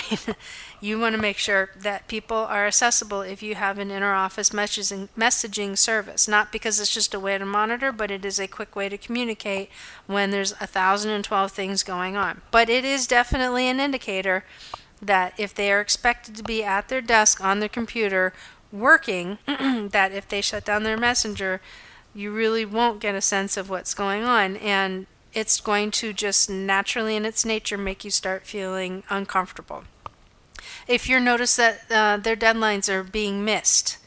you 0.79 0.99
want 0.99 1.15
to 1.15 1.21
make 1.21 1.37
sure 1.37 1.69
that 1.77 2.07
people 2.07 2.37
are 2.37 2.67
accessible 2.67 3.21
if 3.21 3.41
you 3.43 3.55
have 3.55 3.77
an 3.77 3.89
interoffice 3.89 4.51
messaging, 4.53 5.09
messaging 5.17 5.77
service. 5.77 6.27
Not 6.27 6.51
because 6.51 6.79
it's 6.79 6.93
just 6.93 7.13
a 7.13 7.19
way 7.19 7.37
to 7.37 7.45
monitor, 7.45 7.91
but 7.91 8.11
it 8.11 8.25
is 8.25 8.39
a 8.39 8.47
quick 8.47 8.75
way 8.75 8.89
to 8.89 8.97
communicate 8.97 9.69
when 10.07 10.31
there's 10.31 10.53
a 10.53 10.67
thousand 10.67 11.11
and 11.11 11.23
twelve 11.23 11.51
things 11.51 11.83
going 11.83 12.15
on. 12.15 12.41
But 12.51 12.69
it 12.69 12.85
is 12.85 13.07
definitely 13.07 13.67
an 13.67 13.79
indicator 13.79 14.45
that 15.01 15.33
if 15.37 15.53
they 15.53 15.71
are 15.71 15.81
expected 15.81 16.35
to 16.35 16.43
be 16.43 16.63
at 16.63 16.87
their 16.87 17.01
desk 17.01 17.43
on 17.43 17.59
their 17.59 17.69
computer 17.69 18.33
working, 18.71 19.39
that 19.47 20.11
if 20.11 20.27
they 20.27 20.41
shut 20.41 20.63
down 20.65 20.83
their 20.83 20.97
messenger, 20.97 21.59
you 22.13 22.31
really 22.31 22.65
won't 22.65 22.99
get 22.99 23.15
a 23.15 23.21
sense 23.21 23.57
of 23.57 23.69
what's 23.69 23.93
going 23.93 24.23
on. 24.23 24.57
And 24.57 25.07
it's 25.33 25.61
going 25.61 25.91
to 25.91 26.13
just 26.13 26.49
naturally, 26.49 27.15
in 27.15 27.25
its 27.25 27.45
nature, 27.45 27.77
make 27.77 28.03
you 28.03 28.11
start 28.11 28.45
feeling 28.45 29.03
uncomfortable. 29.09 29.83
If 30.87 31.07
you 31.07 31.19
notice 31.19 31.55
that 31.55 31.83
uh, 31.89 32.17
their 32.17 32.35
deadlines 32.35 32.89
are 32.89 33.03
being 33.03 33.45
missed, 33.45 33.97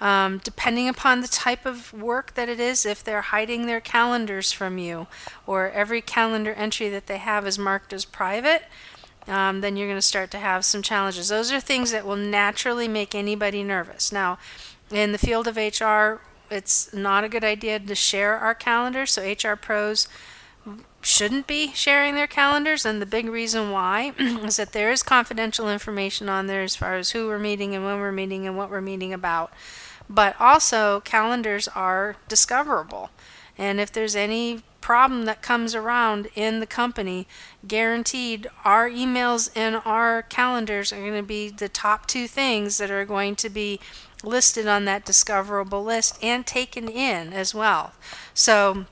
um, 0.00 0.38
depending 0.44 0.88
upon 0.88 1.22
the 1.22 1.28
type 1.28 1.64
of 1.64 1.92
work 1.92 2.34
that 2.34 2.48
it 2.48 2.60
is, 2.60 2.84
if 2.84 3.02
they're 3.02 3.22
hiding 3.22 3.66
their 3.66 3.80
calendars 3.80 4.52
from 4.52 4.76
you, 4.76 5.06
or 5.46 5.70
every 5.70 6.02
calendar 6.02 6.52
entry 6.52 6.90
that 6.90 7.06
they 7.06 7.16
have 7.16 7.46
is 7.46 7.58
marked 7.58 7.92
as 7.92 8.04
private, 8.04 8.64
um, 9.26 9.60
then 9.60 9.76
you're 9.76 9.88
going 9.88 9.98
to 9.98 10.02
start 10.02 10.30
to 10.32 10.38
have 10.38 10.64
some 10.64 10.82
challenges. 10.82 11.28
Those 11.28 11.50
are 11.50 11.60
things 11.60 11.90
that 11.90 12.06
will 12.06 12.16
naturally 12.16 12.86
make 12.86 13.14
anybody 13.14 13.62
nervous. 13.62 14.12
Now, 14.12 14.38
in 14.90 15.12
the 15.12 15.18
field 15.18 15.48
of 15.48 15.56
HR, 15.56 16.20
it's 16.50 16.92
not 16.92 17.24
a 17.24 17.28
good 17.28 17.44
idea 17.44 17.78
to 17.78 17.94
share 17.94 18.36
our 18.38 18.54
calendars. 18.54 19.12
so 19.12 19.22
HR 19.22 19.56
pros 19.56 20.08
shouldn't 21.00 21.46
be 21.46 21.72
sharing 21.72 22.14
their 22.14 22.26
calendars. 22.26 22.84
And 22.84 23.00
the 23.00 23.06
big 23.06 23.28
reason 23.28 23.70
why 23.70 24.12
is 24.18 24.56
that 24.56 24.72
there 24.72 24.90
is 24.90 25.02
confidential 25.02 25.70
information 25.70 26.28
on 26.28 26.46
there 26.46 26.62
as 26.62 26.76
far 26.76 26.96
as 26.96 27.10
who 27.10 27.28
we're 27.28 27.38
meeting 27.38 27.74
and 27.74 27.84
when 27.84 28.00
we're 28.00 28.12
meeting 28.12 28.46
and 28.46 28.56
what 28.56 28.70
we're 28.70 28.80
meeting 28.80 29.12
about. 29.12 29.52
But 30.08 30.40
also, 30.40 31.00
calendars 31.00 31.68
are 31.68 32.16
discoverable. 32.28 33.10
And 33.58 33.80
if 33.80 33.90
there's 33.90 34.14
any 34.14 34.62
problem 34.80 35.24
that 35.24 35.42
comes 35.42 35.74
around 35.74 36.28
in 36.36 36.60
the 36.60 36.66
company, 36.66 37.26
guaranteed 37.66 38.46
our 38.64 38.88
emails 38.88 39.50
and 39.56 39.80
our 39.84 40.22
calendars 40.22 40.92
are 40.92 41.00
going 41.00 41.14
to 41.14 41.22
be 41.22 41.48
the 41.48 41.68
top 41.68 42.06
two 42.06 42.28
things 42.28 42.78
that 42.78 42.90
are 42.90 43.04
going 43.04 43.34
to 43.34 43.48
be 43.48 43.80
listed 44.22 44.66
on 44.66 44.84
that 44.86 45.04
discoverable 45.04 45.84
list 45.84 46.18
and 46.22 46.46
taken 46.46 46.88
in 46.88 47.32
as 47.32 47.54
well. 47.54 47.92
So 48.34 48.86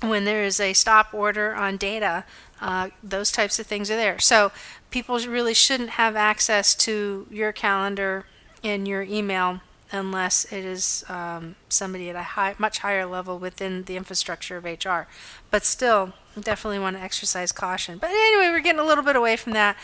when 0.00 0.24
there 0.24 0.44
is 0.44 0.60
a 0.60 0.72
stop 0.72 1.12
order 1.12 1.54
on 1.54 1.76
data, 1.76 2.24
uh, 2.60 2.90
those 3.02 3.30
types 3.30 3.58
of 3.58 3.66
things 3.66 3.90
are 3.90 3.96
there. 3.96 4.18
So 4.18 4.52
people 4.90 5.18
really 5.18 5.54
shouldn't 5.54 5.90
have 5.90 6.16
access 6.16 6.74
to 6.76 7.26
your 7.30 7.52
calendar 7.52 8.26
and 8.62 8.86
your 8.86 9.02
email 9.02 9.60
unless 9.90 10.44
it 10.52 10.64
is 10.64 11.04
um, 11.08 11.54
somebody 11.68 12.10
at 12.10 12.16
a 12.16 12.22
high, 12.22 12.54
much 12.58 12.80
higher 12.80 13.06
level 13.06 13.38
within 13.38 13.84
the 13.84 13.96
infrastructure 13.96 14.58
of 14.58 14.64
HR. 14.64 15.08
But 15.50 15.64
still, 15.64 16.12
definitely 16.38 16.78
want 16.78 16.96
to 16.96 17.02
exercise 17.02 17.52
caution. 17.52 17.98
But 17.98 18.10
anyway, 18.10 18.50
we're 18.50 18.60
getting 18.60 18.80
a 18.80 18.84
little 18.84 19.04
bit 19.04 19.16
away 19.16 19.36
from 19.36 19.54
that. 19.54 19.76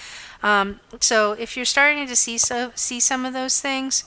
Um, 0.43 0.81
so 1.01 1.33
if 1.33 1.57
you're 1.57 1.65
starting 1.65 2.07
to 2.07 2.17
see 2.17 2.39
so 2.39 2.73
see 2.75 3.01
some 3.01 3.25
of 3.25 3.33
those 3.33 3.61
things, 3.61 4.05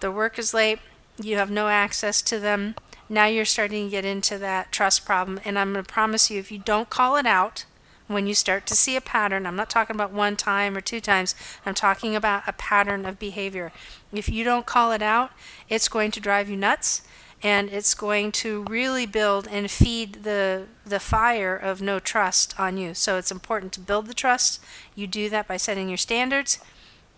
the 0.00 0.10
work 0.10 0.38
is 0.38 0.54
late, 0.54 0.78
you 1.20 1.36
have 1.36 1.50
no 1.50 1.68
access 1.68 2.22
to 2.22 2.38
them. 2.38 2.74
Now 3.08 3.26
you're 3.26 3.44
starting 3.44 3.86
to 3.86 3.90
get 3.90 4.04
into 4.04 4.38
that 4.38 4.70
trust 4.70 5.04
problem, 5.04 5.40
and 5.44 5.58
I'm 5.58 5.72
going 5.72 5.84
to 5.84 5.92
promise 5.92 6.30
you, 6.30 6.38
if 6.38 6.52
you 6.52 6.58
don't 6.58 6.90
call 6.90 7.16
it 7.16 7.26
out, 7.26 7.64
when 8.06 8.26
you 8.26 8.34
start 8.34 8.66
to 8.66 8.74
see 8.74 8.96
a 8.96 9.00
pattern, 9.00 9.46
I'm 9.46 9.56
not 9.56 9.70
talking 9.70 9.94
about 9.94 10.12
one 10.12 10.36
time 10.36 10.76
or 10.76 10.80
two 10.80 11.00
times, 11.00 11.34
I'm 11.66 11.74
talking 11.74 12.16
about 12.16 12.42
a 12.46 12.52
pattern 12.52 13.04
of 13.04 13.18
behavior. 13.18 13.72
If 14.12 14.28
you 14.28 14.44
don't 14.44 14.66
call 14.66 14.92
it 14.92 15.02
out, 15.02 15.30
it's 15.68 15.88
going 15.88 16.10
to 16.12 16.20
drive 16.20 16.48
you 16.48 16.56
nuts 16.56 17.02
and 17.42 17.68
it's 17.70 17.94
going 17.94 18.32
to 18.32 18.64
really 18.64 19.06
build 19.06 19.46
and 19.48 19.70
feed 19.70 20.24
the 20.24 20.64
the 20.84 20.98
fire 20.98 21.54
of 21.54 21.80
no 21.80 22.00
trust 22.00 22.58
on 22.58 22.76
you. 22.76 22.94
So 22.94 23.16
it's 23.16 23.30
important 23.30 23.72
to 23.74 23.80
build 23.80 24.06
the 24.06 24.14
trust. 24.14 24.60
You 24.94 25.06
do 25.06 25.28
that 25.30 25.46
by 25.46 25.56
setting 25.56 25.88
your 25.88 25.98
standards 25.98 26.58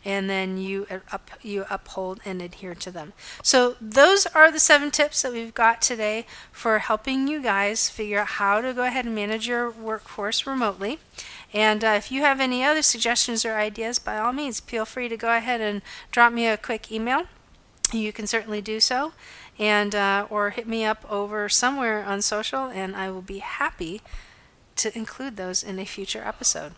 and 0.05 0.31
then 0.31 0.57
you 0.57 0.87
up, 1.13 1.31
you 1.43 1.65
uphold 1.69 2.21
and 2.25 2.41
adhere 2.41 2.75
to 2.75 2.91
them. 2.91 3.13
So 3.43 3.77
those 3.81 4.27
are 4.27 4.51
the 4.51 4.59
seven 4.59 4.91
tips 4.91 5.23
that 5.23 5.33
we've 5.33 5.55
got 5.55 5.83
today 5.83 6.27
for 6.53 6.79
helping 6.79 7.29
you 7.29 7.43
guys 7.43 7.91
figure 7.91 8.21
out 8.21 8.27
how 8.27 8.61
to 8.61 8.73
go 8.73 8.85
ahead 8.85 9.05
and 9.05 9.15
manage 9.15 9.47
your 9.47 9.71
workforce 9.71 10.47
remotely. 10.47 10.99
And 11.53 11.85
uh, 11.85 11.95
if 11.97 12.11
you 12.11 12.23
have 12.23 12.41
any 12.41 12.65
other 12.65 12.83
suggestions 12.83 13.45
or 13.45 13.55
ideas, 13.55 13.99
by 13.99 14.19
all 14.19 14.33
means, 14.33 14.61
feel 14.61 14.85
free 14.85 15.09
to 15.09 15.17
go 15.17 15.37
ahead 15.37 15.61
and 15.61 15.83
drop 16.11 16.33
me 16.33 16.47
a 16.47 16.57
quick 16.57 16.91
email. 16.91 17.25
You 17.93 18.13
can 18.13 18.27
certainly 18.27 18.61
do 18.63 18.79
so, 18.79 19.13
and 19.59 19.95
uh, 19.97 20.27
or 20.31 20.51
hit 20.51 20.69
me 20.69 20.85
up 20.85 21.05
over 21.11 21.49
somewhere 21.49 22.05
on 22.05 22.23
social, 22.23 22.67
and 22.67 22.95
I 22.95 23.11
will 23.11 23.23
be 23.23 23.39
happy 23.39 24.01
to 24.77 24.97
include 24.97 25.37
those 25.37 25.65
in 25.65 25.81
a 25.81 25.85
future 25.85 26.23
episode. 26.25 26.73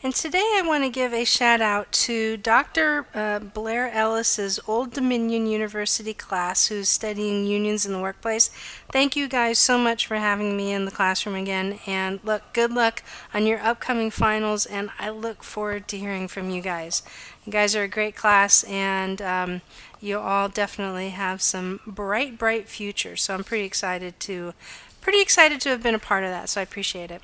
And 0.00 0.14
today 0.14 0.54
I 0.54 0.62
want 0.64 0.84
to 0.84 0.90
give 0.90 1.12
a 1.12 1.24
shout 1.24 1.60
out 1.60 1.90
to 1.90 2.36
Dr. 2.36 3.08
Uh, 3.12 3.40
Blair 3.40 3.90
Ellis's 3.90 4.60
Old 4.68 4.92
Dominion 4.92 5.48
University 5.48 6.14
class 6.14 6.68
who's 6.68 6.88
studying 6.88 7.44
unions 7.44 7.84
in 7.84 7.92
the 7.92 7.98
workplace. 7.98 8.48
Thank 8.92 9.16
you 9.16 9.26
guys 9.26 9.58
so 9.58 9.76
much 9.76 10.06
for 10.06 10.14
having 10.14 10.56
me 10.56 10.70
in 10.70 10.84
the 10.84 10.92
classroom 10.92 11.34
again. 11.34 11.80
And 11.84 12.20
look, 12.22 12.44
good 12.52 12.70
luck 12.70 13.02
on 13.34 13.44
your 13.44 13.58
upcoming 13.58 14.12
finals. 14.12 14.66
And 14.66 14.90
I 15.00 15.10
look 15.10 15.42
forward 15.42 15.88
to 15.88 15.98
hearing 15.98 16.28
from 16.28 16.48
you 16.48 16.62
guys. 16.62 17.02
You 17.44 17.50
guys 17.50 17.74
are 17.74 17.82
a 17.82 17.88
great 17.88 18.14
class 18.14 18.62
and 18.62 19.20
um, 19.20 19.62
you 20.00 20.20
all 20.20 20.48
definitely 20.48 21.08
have 21.08 21.42
some 21.42 21.80
bright, 21.88 22.38
bright 22.38 22.68
futures. 22.68 23.20
So 23.22 23.34
I'm 23.34 23.42
pretty 23.42 23.64
excited 23.64 24.20
to, 24.20 24.54
pretty 25.00 25.20
excited 25.20 25.60
to 25.62 25.70
have 25.70 25.82
been 25.82 25.96
a 25.96 25.98
part 25.98 26.22
of 26.22 26.30
that. 26.30 26.50
So 26.50 26.60
I 26.60 26.62
appreciate 26.62 27.10
it. 27.10 27.20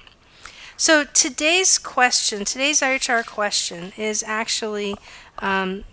So 0.76 1.04
today's 1.04 1.78
question, 1.78 2.44
today's 2.44 2.80
IHR 2.80 3.24
question, 3.24 3.92
is 3.96 4.24
actually 4.26 4.96
um, 5.38 5.84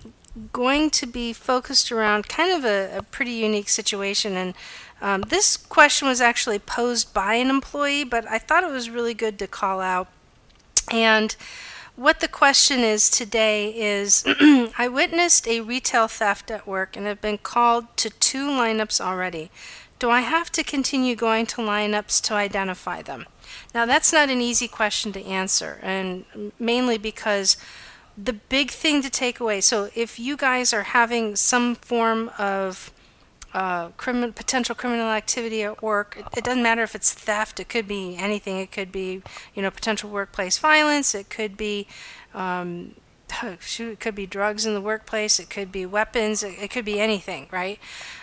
going 0.52 0.90
to 0.92 1.06
be 1.06 1.34
focused 1.34 1.92
around 1.92 2.28
kind 2.28 2.52
of 2.52 2.66
a, 2.66 2.98
a 2.98 3.04
pretty 3.04 3.32
unique 3.32 3.70
situation. 3.70 4.36
And 4.36 4.56
um, 5.00 5.22
this 5.22 5.56
question 5.56 6.08
was 6.08 6.20
actually 6.20 6.58
posed 6.58 7.14
by 7.14 7.36
an 7.36 7.50
employee, 7.50 8.04
but 8.04 8.26
I 8.28 8.40
thought 8.40 8.64
it 8.64 8.72
was 8.72 8.90
really 8.90 9.14
good 9.14 9.38
to 9.40 9.48
call 9.48 9.82
out. 9.82 10.08
And 10.92 11.36
what 11.96 12.20
the 12.20 12.28
question 12.28 12.80
is 12.80 13.12
today 13.12 13.70
is 13.70 14.24
I 14.78 14.90
witnessed 14.92 15.48
a 15.48 15.62
retail 15.62 16.08
theft 16.08 16.50
at 16.50 16.66
work 16.66 16.98
and 16.98 17.06
have 17.06 17.22
been 17.22 17.38
called 17.38 17.96
to 17.98 18.10
two 18.10 18.48
lineups 18.48 19.00
already. 19.00 19.52
Do 20.00 20.10
I 20.10 20.22
have 20.22 20.52
to 20.54 20.64
continue 20.64 21.16
going 21.16 21.46
to 21.48 21.58
lineups 21.58 22.22
to 22.24 22.34
identify 22.34 23.04
them? 23.04 23.28
Now, 23.74 23.86
that's 23.86 24.12
not 24.12 24.30
an 24.30 24.42
easy 24.42 24.68
question 24.68 25.12
to 25.14 25.24
answer, 25.26 25.80
and 25.82 26.26
mainly 26.60 26.98
because 26.98 27.58
the 28.18 28.34
big 28.34 28.72
thing 28.72 29.02
to 29.02 29.10
take 29.10 29.40
away 29.40 29.62
so, 29.62 29.90
if 29.96 30.20
you 30.20 30.38
guys 30.38 30.74
are 30.74 30.84
having 30.84 31.36
some 31.36 31.76
form 31.76 32.32
of 32.38 32.92
uh, 33.54 33.90
criminal, 33.98 34.32
potential 34.32 34.76
criminal 34.76 35.08
activity 35.08 35.64
at 35.64 35.82
work, 35.82 36.16
it, 36.18 36.26
it, 36.38 36.44
doesn't 36.44 36.64
matter 36.64 36.84
if 36.84 36.96
it's 36.96 37.14
theft, 37.14 37.60
it 37.60 37.68
could 37.68 37.88
be 37.88 38.16
anything. 38.18 38.58
It 38.60 38.72
could 38.72 38.92
be, 38.92 39.22
you 39.54 39.62
know, 39.62 39.72
potential 39.72 40.10
workplace 40.10 40.58
violence, 40.58 41.14
it 41.14 41.30
could 41.30 41.58
be. 41.58 41.88
Um, 42.34 42.96
shoot, 43.60 43.94
it 43.94 44.00
could 44.00 44.16
be 44.16 44.26
drugs 44.26 44.66
in 44.66 44.74
the 44.74 44.82
workplace, 44.82 45.40
it 45.40 45.50
could 45.50 45.72
be 45.72 45.86
weapons, 45.86 46.44
it, 46.44 46.56
it 46.62 46.72
could 46.72 46.86
be 46.86 47.00
anything, 47.00 47.48
right? 47.52 47.80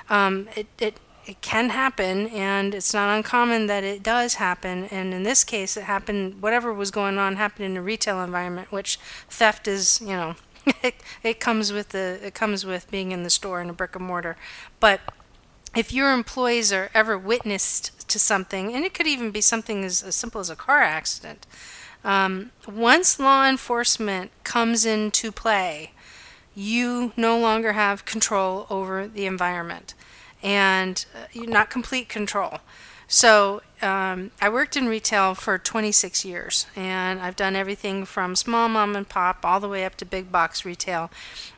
Um, 0.08 0.48
it, 0.56 0.66
it 0.78 0.96
it 1.28 1.42
can 1.42 1.68
happen, 1.68 2.28
and 2.28 2.74
it's 2.74 2.94
not 2.94 3.14
uncommon 3.14 3.66
that 3.66 3.84
it 3.84 4.02
does 4.02 4.34
happen. 4.36 4.86
And 4.86 5.12
in 5.12 5.24
this 5.24 5.44
case, 5.44 5.76
it 5.76 5.84
happened. 5.84 6.40
Whatever 6.40 6.72
was 6.72 6.90
going 6.90 7.18
on 7.18 7.36
happened 7.36 7.66
in 7.66 7.76
a 7.76 7.82
retail 7.82 8.24
environment, 8.24 8.72
which 8.72 8.98
theft 9.28 9.68
is, 9.68 10.00
you 10.00 10.16
know, 10.16 10.36
it, 10.82 10.94
it 11.22 11.38
comes 11.38 11.70
with 11.70 11.90
the 11.90 12.18
it 12.22 12.32
comes 12.32 12.64
with 12.64 12.90
being 12.90 13.12
in 13.12 13.24
the 13.24 13.30
store 13.30 13.60
in 13.60 13.68
a 13.68 13.74
brick 13.74 13.94
and 13.94 14.06
mortar. 14.06 14.38
But 14.80 15.02
if 15.76 15.92
your 15.92 16.12
employees 16.12 16.72
are 16.72 16.90
ever 16.94 17.18
witnessed 17.18 18.08
to 18.08 18.18
something, 18.18 18.74
and 18.74 18.86
it 18.86 18.94
could 18.94 19.06
even 19.06 19.30
be 19.30 19.42
something 19.42 19.84
as, 19.84 20.02
as 20.02 20.14
simple 20.14 20.40
as 20.40 20.48
a 20.48 20.56
car 20.56 20.80
accident, 20.80 21.46
um, 22.04 22.52
once 22.66 23.20
law 23.20 23.46
enforcement 23.46 24.30
comes 24.44 24.86
into 24.86 25.30
play, 25.30 25.92
you 26.54 27.12
no 27.18 27.38
longer 27.38 27.74
have 27.74 28.06
control 28.06 28.66
over 28.70 29.06
the 29.06 29.26
environment 29.26 29.92
and 30.42 31.05
uh, 31.14 31.40
not 31.42 31.70
complete 31.70 32.09
control. 32.09 32.59
So 33.11 33.62
um, 33.81 34.33
I 34.40 34.51
worked 34.51 34.77
in 34.77 34.87
retail 34.87 35.35
for 35.35 35.57
26 35.57 36.27
years, 36.27 36.66
and 36.77 37.20
I've 37.20 37.37
done 37.37 37.57
everything 37.57 38.05
from 38.05 38.37
small 38.37 38.68
mom 38.68 38.94
and 38.94 39.09
pop 39.09 39.44
all 39.44 39.61
the 39.61 39.68
way 39.68 39.87
up 39.87 39.96
to 39.96 40.05
big 40.05 40.31
box 40.31 40.66
retail. 40.66 41.11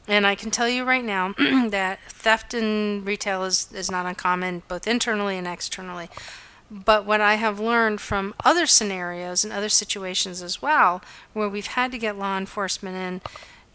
And 0.07 0.27
I 0.27 0.37
can 0.37 0.53
tell 0.53 0.69
you 0.69 0.85
right 0.85 1.05
now 1.05 1.35
that 1.39 1.99
theft 2.09 2.55
in 2.55 3.03
retail 3.05 3.43
is, 3.43 3.73
is 3.73 3.91
not 3.91 4.07
uncommon, 4.07 4.63
both 4.69 4.87
internally 4.87 5.37
and 5.37 5.47
externally. 5.47 6.09
But 6.71 7.05
what 7.05 7.21
I 7.21 7.35
have 7.35 7.59
learned 7.59 8.01
from 8.01 8.33
other 8.45 8.67
scenarios 8.67 9.43
and 9.43 9.53
other 9.53 9.69
situations 9.69 10.43
as 10.43 10.63
well, 10.63 11.03
where 11.33 11.49
we've 11.49 11.67
had 11.67 11.91
to 11.91 11.99
get 11.99 12.17
law 12.17 12.39
enforcement 12.39 12.97
in, 12.97 13.21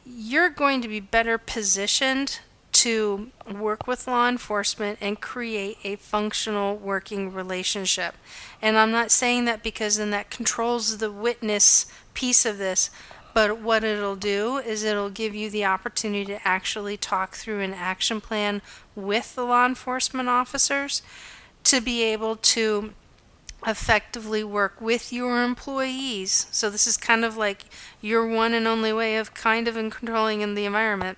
you're 0.06 0.50
going 0.50 0.82
to 0.82 0.88
be 0.88 1.02
better 1.02 1.38
positioned 1.38 2.40
to 2.86 3.32
work 3.52 3.88
with 3.88 4.08
law 4.08 4.30
enforcement 4.30 5.00
and 5.02 5.20
create 5.20 5.76
a 5.84 5.96
functional 5.96 6.78
working 6.78 7.34
relationship. 7.34 8.14
And 8.62 8.78
I'm 8.78 8.92
not 8.92 9.10
saying 9.10 9.46
that 9.46 9.64
because 9.64 9.98
then 9.98 10.12
that 10.12 10.30
controls 10.30 11.00
the 11.00 11.12
witness 11.12 11.88
piece 12.14 12.46
of 12.46 12.60
this, 12.60 12.92
but 13.34 13.60
what 13.60 13.84
it'll 13.84 14.16
do 14.16 14.58
is 14.58 14.84
it'll 14.84 15.10
give 15.10 15.34
you 15.34 15.50
the 15.50 15.66
opportunity 15.66 16.26
to 16.26 16.48
actually 16.48 16.96
talk 16.96 17.34
through 17.34 17.62
an 17.62 17.74
action 17.74 18.22
plan 18.22 18.62
with 18.96 19.34
the 19.34 19.46
law 19.46 19.66
enforcement 19.66 20.30
officers 20.30 21.02
to 21.64 21.82
be 21.82 22.04
able 22.04 22.36
to 22.36 22.94
effectively 23.66 24.44
work 24.44 24.80
with 24.80 25.12
your 25.12 25.44
employees. 25.44 26.46
So 26.52 26.70
this 26.70 26.86
is 26.86 26.98
kind 26.98 27.26
of 27.26 27.36
like 27.36 27.66
your 28.00 28.28
one 28.28 28.54
and 28.54 28.68
only 28.68 28.94
way 28.94 29.18
of 29.18 29.34
kind 29.34 29.68
of 29.68 29.76
in 29.76 29.90
controlling 29.90 30.42
in 30.42 30.54
the 30.54 30.66
environment. 30.66 31.18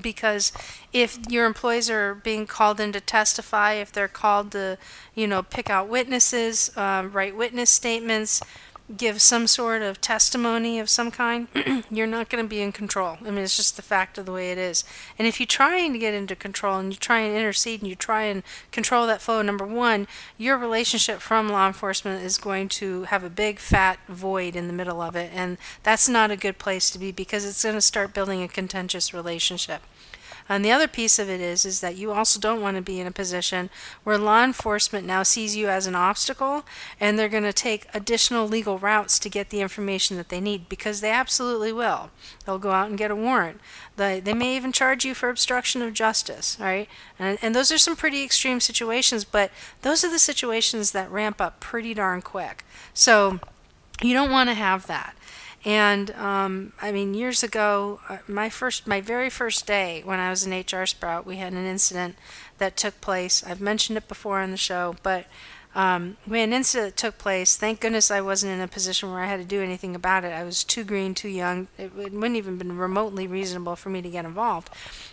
Because 0.00 0.52
if 0.92 1.18
your 1.28 1.46
employees 1.46 1.88
are 1.88 2.14
being 2.14 2.46
called 2.46 2.80
in 2.80 2.92
to 2.92 3.00
testify, 3.00 3.74
if 3.74 3.92
they're 3.92 4.08
called 4.08 4.52
to, 4.52 4.76
you 5.14 5.26
know, 5.26 5.42
pick 5.42 5.70
out 5.70 5.88
witnesses, 5.88 6.70
uh, 6.76 7.06
write 7.10 7.36
witness 7.36 7.70
statements, 7.70 8.40
give 8.96 9.22
some 9.22 9.46
sort 9.46 9.80
of 9.80 10.00
testimony 10.00 10.78
of 10.78 10.90
some 10.90 11.10
kind, 11.10 11.48
you're 11.90 12.06
not 12.06 12.28
going 12.28 12.44
to 12.44 12.48
be 12.48 12.60
in 12.60 12.70
control. 12.70 13.16
I 13.22 13.30
mean, 13.30 13.38
it's 13.38 13.56
just 13.56 13.76
the 13.76 13.82
fact 13.82 14.18
of 14.18 14.26
the 14.26 14.32
way 14.32 14.52
it 14.52 14.58
is. 14.58 14.84
And 15.18 15.26
if 15.26 15.40
you 15.40 15.46
try 15.46 15.88
to 15.88 15.98
get 15.98 16.12
into 16.12 16.36
control 16.36 16.78
and 16.78 16.92
you 16.92 16.98
try 16.98 17.20
and 17.20 17.34
intercede 17.34 17.80
and 17.80 17.88
you 17.88 17.96
try 17.96 18.24
and 18.24 18.42
control 18.72 19.06
that 19.06 19.22
flow, 19.22 19.40
number 19.40 19.64
one, 19.64 20.06
your 20.36 20.58
relationship 20.58 21.20
from 21.20 21.48
law 21.48 21.66
enforcement 21.66 22.22
is 22.22 22.36
going 22.36 22.68
to 22.70 23.04
have 23.04 23.24
a 23.24 23.30
big 23.30 23.58
fat 23.58 23.98
void 24.06 24.54
in 24.54 24.66
the 24.66 24.74
middle 24.74 25.00
of 25.00 25.16
it. 25.16 25.30
And 25.34 25.56
that's 25.82 26.08
not 26.08 26.30
a 26.30 26.36
good 26.36 26.58
place 26.58 26.90
to 26.90 26.98
be 26.98 27.10
because 27.10 27.46
it's 27.46 27.62
going 27.62 27.76
to 27.76 27.80
start 27.80 28.12
building 28.12 28.42
a 28.42 28.48
contentious 28.48 29.14
relationship. 29.14 29.82
And 30.48 30.64
the 30.64 30.72
other 30.72 30.88
piece 30.88 31.18
of 31.18 31.30
it 31.30 31.40
is 31.40 31.64
is 31.64 31.80
that 31.80 31.96
you 31.96 32.12
also 32.12 32.38
don't 32.38 32.60
want 32.60 32.76
to 32.76 32.82
be 32.82 33.00
in 33.00 33.06
a 33.06 33.12
position 33.12 33.70
where 34.02 34.18
law 34.18 34.44
enforcement 34.44 35.06
now 35.06 35.22
sees 35.22 35.56
you 35.56 35.68
as 35.68 35.86
an 35.86 35.94
obstacle 35.94 36.64
and 37.00 37.18
they're 37.18 37.28
going 37.28 37.44
to 37.44 37.52
take 37.52 37.86
additional 37.94 38.46
legal 38.46 38.78
routes 38.78 39.18
to 39.18 39.30
get 39.30 39.50
the 39.50 39.60
information 39.60 40.16
that 40.16 40.28
they 40.28 40.40
need 40.40 40.68
because 40.68 41.00
they 41.00 41.10
absolutely 41.10 41.72
will. 41.72 42.10
They'll 42.44 42.58
go 42.58 42.72
out 42.72 42.88
and 42.88 42.98
get 42.98 43.10
a 43.10 43.16
warrant. 43.16 43.60
They, 43.96 44.20
they 44.20 44.34
may 44.34 44.56
even 44.56 44.72
charge 44.72 45.04
you 45.04 45.14
for 45.14 45.28
obstruction 45.28 45.80
of 45.80 45.94
justice, 45.94 46.58
right? 46.60 46.88
And, 47.18 47.38
and 47.40 47.54
those 47.54 47.72
are 47.72 47.78
some 47.78 47.96
pretty 47.96 48.22
extreme 48.22 48.60
situations, 48.60 49.24
but 49.24 49.50
those 49.82 50.04
are 50.04 50.10
the 50.10 50.18
situations 50.18 50.92
that 50.92 51.10
ramp 51.10 51.40
up 51.40 51.60
pretty 51.60 51.94
darn 51.94 52.20
quick. 52.20 52.64
So 52.92 53.40
you 54.02 54.12
don't 54.12 54.30
want 54.30 54.50
to 54.50 54.54
have 54.54 54.86
that. 54.88 55.16
And 55.64 56.10
um, 56.12 56.72
I 56.80 56.92
mean, 56.92 57.14
years 57.14 57.42
ago, 57.42 58.00
uh, 58.08 58.18
my 58.28 58.50
first, 58.50 58.86
my 58.86 59.00
very 59.00 59.30
first 59.30 59.66
day 59.66 60.02
when 60.04 60.20
I 60.20 60.28
was 60.28 60.44
an 60.44 60.52
HR 60.52 60.84
sprout, 60.84 61.24
we 61.24 61.36
had 61.36 61.54
an 61.54 61.64
incident 61.64 62.16
that 62.58 62.76
took 62.76 63.00
place. 63.00 63.42
I've 63.42 63.62
mentioned 63.62 63.96
it 63.96 64.06
before 64.06 64.40
on 64.40 64.50
the 64.50 64.58
show, 64.58 64.96
but 65.02 65.26
um, 65.74 66.16
had 66.28 66.42
an 66.42 66.52
incident 66.52 66.96
took 66.96 67.18
place. 67.18 67.56
Thank 67.56 67.80
goodness 67.80 68.10
I 68.10 68.20
wasn't 68.20 68.52
in 68.52 68.60
a 68.60 68.68
position 68.68 69.10
where 69.10 69.20
I 69.20 69.26
had 69.26 69.40
to 69.40 69.44
do 69.44 69.60
anything 69.62 69.96
about 69.96 70.24
it. 70.24 70.32
I 70.32 70.44
was 70.44 70.62
too 70.62 70.84
green, 70.84 71.14
too 71.14 71.28
young. 71.28 71.66
It, 71.76 71.92
it 71.98 72.12
wouldn't 72.12 72.36
even 72.36 72.58
been 72.58 72.78
remotely 72.78 73.26
reasonable 73.26 73.74
for 73.74 73.90
me 73.90 74.00
to 74.02 74.08
get 74.08 74.24
involved. 74.24 74.70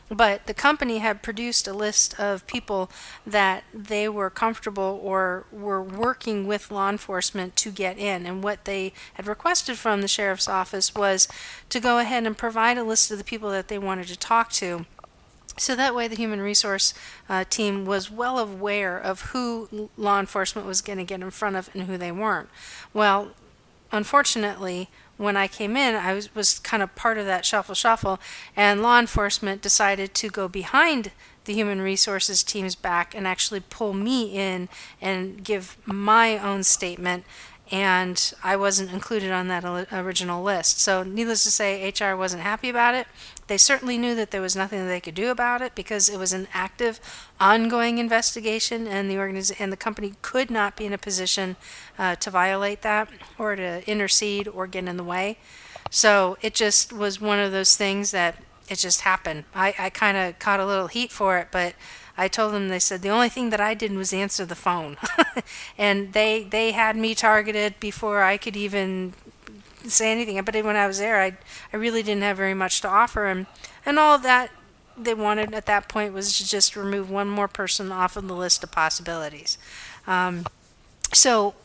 But 0.09 0.45
the 0.45 0.53
company 0.53 0.99
had 0.99 1.23
produced 1.23 1.67
a 1.67 1.73
list 1.73 2.19
of 2.19 2.45
people 2.45 2.91
that 3.25 3.63
they 3.73 4.07
were 4.07 4.29
comfortable 4.29 4.99
or 5.01 5.45
were 5.51 5.81
working 5.81 6.45
with 6.45 6.69
law 6.69 6.89
enforcement 6.89 7.55
to 7.57 7.71
get 7.71 7.97
in. 7.97 8.25
And 8.25 8.43
what 8.43 8.65
they 8.65 8.93
had 9.15 9.27
requested 9.27 9.77
from 9.77 10.01
the 10.01 10.07
sheriff's 10.07 10.47
office 10.49 10.93
was 10.93 11.27
to 11.69 11.79
go 11.79 11.97
ahead 11.97 12.25
and 12.25 12.37
provide 12.37 12.77
a 12.77 12.83
list 12.83 13.09
of 13.09 13.17
the 13.17 13.23
people 13.23 13.49
that 13.51 13.67
they 13.67 13.79
wanted 13.79 14.07
to 14.07 14.17
talk 14.17 14.51
to 14.51 14.85
so 15.61 15.75
that 15.75 15.93
way, 15.93 16.07
the 16.07 16.15
human 16.15 16.41
resource 16.41 16.95
uh, 17.29 17.43
team 17.47 17.85
was 17.85 18.09
well 18.09 18.39
aware 18.39 18.97
of 18.97 19.21
who 19.29 19.91
law 19.95 20.19
enforcement 20.19 20.65
was 20.67 20.81
going 20.81 20.97
to 20.97 21.03
get 21.03 21.21
in 21.21 21.29
front 21.29 21.55
of 21.55 21.69
and 21.75 21.83
who 21.83 21.99
they 21.99 22.11
weren't. 22.11 22.49
Well, 22.95 23.29
unfortunately, 23.91 24.89
when 25.17 25.37
I 25.37 25.47
came 25.47 25.77
in, 25.77 25.93
I 25.93 26.13
was, 26.13 26.33
was 26.33 26.57
kind 26.57 26.81
of 26.81 26.95
part 26.95 27.19
of 27.19 27.27
that 27.27 27.45
shuffle 27.45 27.75
shuffle, 27.75 28.19
and 28.55 28.81
law 28.81 28.99
enforcement 28.99 29.61
decided 29.61 30.15
to 30.15 30.29
go 30.29 30.47
behind 30.47 31.11
the 31.45 31.53
human 31.53 31.79
resources 31.79 32.41
team's 32.41 32.73
back 32.73 33.13
and 33.13 33.27
actually 33.27 33.59
pull 33.59 33.93
me 33.93 34.35
in 34.35 34.67
and 34.99 35.43
give 35.43 35.77
my 35.85 36.39
own 36.39 36.63
statement 36.63 37.23
and 37.71 38.33
I 38.43 38.57
wasn't 38.57 38.91
included 38.91 39.31
on 39.31 39.47
that 39.47 39.63
original 39.93 40.43
list. 40.43 40.81
So, 40.81 41.03
needless 41.03 41.45
to 41.45 41.51
say, 41.51 41.89
HR 41.89 42.15
wasn't 42.15 42.43
happy 42.43 42.69
about 42.69 42.95
it. 42.95 43.07
They 43.51 43.57
certainly 43.57 43.97
knew 43.97 44.15
that 44.15 44.31
there 44.31 44.41
was 44.41 44.55
nothing 44.55 44.79
that 44.79 44.85
they 44.85 45.01
could 45.01 45.13
do 45.13 45.29
about 45.29 45.61
it 45.61 45.75
because 45.75 46.07
it 46.07 46.17
was 46.17 46.31
an 46.31 46.47
active, 46.53 47.01
ongoing 47.37 47.97
investigation, 47.97 48.87
and 48.87 49.11
the 49.11 49.15
organiz- 49.15 49.53
and 49.59 49.73
the 49.73 49.75
company 49.75 50.13
could 50.21 50.49
not 50.49 50.77
be 50.77 50.85
in 50.85 50.93
a 50.93 50.97
position 50.97 51.57
uh, 51.99 52.15
to 52.15 52.29
violate 52.29 52.81
that 52.83 53.09
or 53.37 53.57
to 53.57 53.85
intercede 53.91 54.47
or 54.47 54.67
get 54.67 54.87
in 54.87 54.95
the 54.95 55.03
way. 55.03 55.37
So 55.89 56.37
it 56.41 56.53
just 56.53 56.93
was 56.93 57.19
one 57.19 57.39
of 57.39 57.51
those 57.51 57.75
things 57.75 58.11
that 58.11 58.41
it 58.69 58.77
just 58.77 59.01
happened. 59.01 59.43
I, 59.53 59.75
I 59.77 59.89
kind 59.89 60.15
of 60.15 60.39
caught 60.39 60.61
a 60.61 60.65
little 60.65 60.87
heat 60.87 61.11
for 61.11 61.37
it, 61.37 61.49
but 61.51 61.75
I 62.17 62.29
told 62.29 62.53
them 62.53 62.69
they 62.69 62.79
said 62.79 63.01
the 63.01 63.09
only 63.09 63.27
thing 63.27 63.49
that 63.49 63.59
I 63.59 63.73
did 63.73 63.91
was 63.91 64.13
answer 64.13 64.45
the 64.45 64.55
phone, 64.55 64.95
and 65.77 66.13
they 66.13 66.43
they 66.45 66.71
had 66.71 66.95
me 66.95 67.15
targeted 67.15 67.81
before 67.81 68.23
I 68.23 68.37
could 68.37 68.55
even 68.55 69.13
say 69.87 70.11
anything. 70.11 70.41
But 70.43 70.55
when 70.63 70.75
I 70.75 70.87
was 70.87 70.99
there, 70.99 71.21
I 71.21 71.37
I 71.73 71.77
really 71.77 72.03
didn't 72.03 72.23
have 72.23 72.37
very 72.37 72.53
much 72.53 72.81
to 72.81 72.87
offer, 72.87 73.27
and 73.27 73.45
and 73.85 73.97
all 73.99 74.17
that 74.19 74.51
they 74.97 75.13
wanted 75.13 75.53
at 75.53 75.65
that 75.65 75.87
point 75.87 76.13
was 76.13 76.37
to 76.37 76.47
just 76.47 76.75
remove 76.75 77.09
one 77.09 77.27
more 77.27 77.47
person 77.47 77.91
off 77.91 78.15
of 78.17 78.27
the 78.27 78.35
list 78.35 78.63
of 78.63 78.71
possibilities. 78.71 79.57
Um, 80.05 80.45
so 81.13 81.55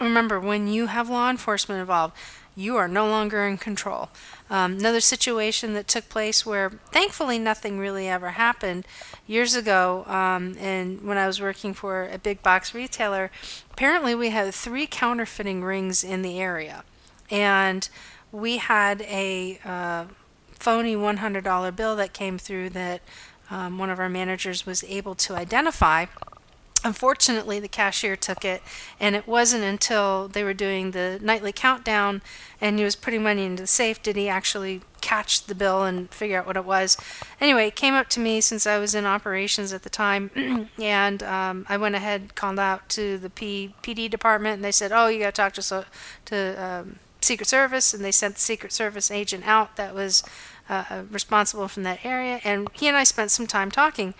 remember, 0.00 0.38
when 0.38 0.68
you 0.68 0.86
have 0.86 1.08
law 1.08 1.30
enforcement 1.30 1.80
involved, 1.80 2.14
you 2.54 2.76
are 2.76 2.88
no 2.88 3.06
longer 3.06 3.46
in 3.46 3.56
control. 3.56 4.10
Um, 4.50 4.74
another 4.74 5.00
situation 5.00 5.72
that 5.74 5.88
took 5.88 6.08
place 6.08 6.44
where 6.44 6.70
thankfully 6.90 7.38
nothing 7.38 7.78
really 7.78 8.08
ever 8.08 8.30
happened 8.32 8.86
years 9.26 9.54
ago, 9.54 10.04
um, 10.06 10.56
and 10.58 11.02
when 11.02 11.16
I 11.16 11.26
was 11.26 11.40
working 11.40 11.72
for 11.72 12.06
a 12.12 12.18
big 12.18 12.42
box 12.42 12.74
retailer, 12.74 13.30
apparently 13.70 14.14
we 14.14 14.28
had 14.30 14.52
three 14.52 14.86
counterfeiting 14.86 15.64
rings 15.64 16.04
in 16.04 16.20
the 16.20 16.38
area, 16.40 16.84
and 17.32 17.88
we 18.30 18.58
had 18.58 19.02
a 19.02 19.58
uh, 19.64 20.04
phony 20.52 20.94
$100 20.94 21.74
bill 21.74 21.96
that 21.96 22.12
came 22.12 22.38
through 22.38 22.70
that 22.70 23.02
um, 23.50 23.78
one 23.78 23.90
of 23.90 23.98
our 23.98 24.08
managers 24.08 24.64
was 24.64 24.84
able 24.84 25.16
to 25.16 25.34
identify 25.34 26.06
Unfortunately, 26.84 27.60
the 27.60 27.68
cashier 27.68 28.16
took 28.16 28.44
it, 28.44 28.60
and 28.98 29.14
it 29.14 29.28
wasn't 29.28 29.62
until 29.62 30.26
they 30.26 30.42
were 30.42 30.54
doing 30.54 30.90
the 30.90 31.20
nightly 31.22 31.52
countdown 31.52 32.22
and 32.60 32.76
he 32.78 32.84
was 32.84 32.96
putting 32.96 33.22
money 33.22 33.44
into 33.44 33.62
the 33.62 33.66
safe 33.68 34.02
did 34.02 34.16
he 34.16 34.28
actually 34.28 34.82
catch 35.00 35.46
the 35.46 35.54
bill 35.54 35.84
and 35.84 36.10
figure 36.10 36.38
out 36.38 36.46
what 36.46 36.56
it 36.56 36.64
was. 36.64 36.96
Anyway, 37.40 37.68
it 37.68 37.76
came 37.76 37.94
up 37.94 38.08
to 38.08 38.20
me 38.20 38.40
since 38.40 38.66
I 38.66 38.78
was 38.78 38.94
in 38.96 39.06
operations 39.06 39.72
at 39.72 39.84
the 39.84 39.90
time, 39.90 40.68
and 40.80 41.22
um, 41.22 41.66
I 41.68 41.76
went 41.76 41.94
ahead, 41.94 42.34
called 42.34 42.58
out 42.58 42.88
to 42.90 43.16
the 43.16 43.30
P- 43.30 43.74
PD 43.82 44.10
department, 44.10 44.54
and 44.56 44.64
they 44.64 44.72
said, 44.72 44.90
"Oh, 44.92 45.06
you 45.06 45.20
got 45.20 45.34
to 45.34 45.42
talk 45.42 45.52
to 45.54 45.62
so- 45.62 45.84
to 46.26 46.64
um, 46.64 46.98
Secret 47.24 47.48
Service," 47.48 47.94
and 47.94 48.04
they 48.04 48.12
sent 48.12 48.34
the 48.34 48.40
Secret 48.40 48.72
Service 48.72 49.10
agent 49.10 49.46
out 49.46 49.76
that 49.76 49.94
was 49.94 50.22
uh, 50.68 51.02
responsible 51.10 51.68
from 51.68 51.82
that 51.82 52.04
area, 52.04 52.40
and 52.44 52.68
he 52.72 52.88
and 52.88 52.96
I 52.96 53.04
spent 53.04 53.30
some 53.30 53.46
time 53.46 53.70
talking. 53.70 54.14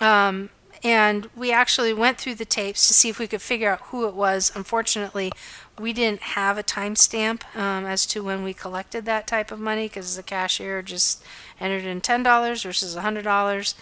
Um, 0.00 0.50
and 0.84 1.28
we 1.34 1.52
actually 1.52 1.92
went 1.92 2.18
through 2.18 2.34
the 2.34 2.44
tapes 2.44 2.86
to 2.88 2.94
see 2.94 3.08
if 3.08 3.18
we 3.18 3.26
could 3.26 3.42
figure 3.42 3.70
out 3.70 3.80
who 3.86 4.06
it 4.06 4.14
was. 4.14 4.52
Unfortunately, 4.54 5.32
we 5.78 5.92
didn't 5.92 6.20
have 6.20 6.58
a 6.58 6.62
timestamp 6.62 7.42
um, 7.56 7.84
as 7.84 8.06
to 8.06 8.22
when 8.22 8.42
we 8.42 8.54
collected 8.54 9.04
that 9.04 9.26
type 9.26 9.50
of 9.50 9.58
money 9.58 9.88
because 9.88 10.16
the 10.16 10.22
cashier 10.22 10.82
just 10.82 11.24
entered 11.60 11.84
in 11.84 12.00
$10 12.00 12.62
versus 12.62 12.96
$100. 12.96 13.74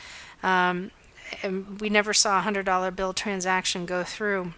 Um, 0.43 0.91
and 1.43 1.81
we 1.81 1.89
never 1.89 2.15
saw 2.15 2.41
a 2.41 2.43
$100 2.43 2.95
bill 2.95 3.13
transaction 3.13 3.87
go 3.87 4.05
through. 4.05 4.53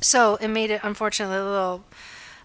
So 0.00 0.36
it 0.36 0.48
made 0.48 0.70
it, 0.70 0.80
unfortunately, 0.82 1.36
a 1.36 1.44
little 1.44 1.84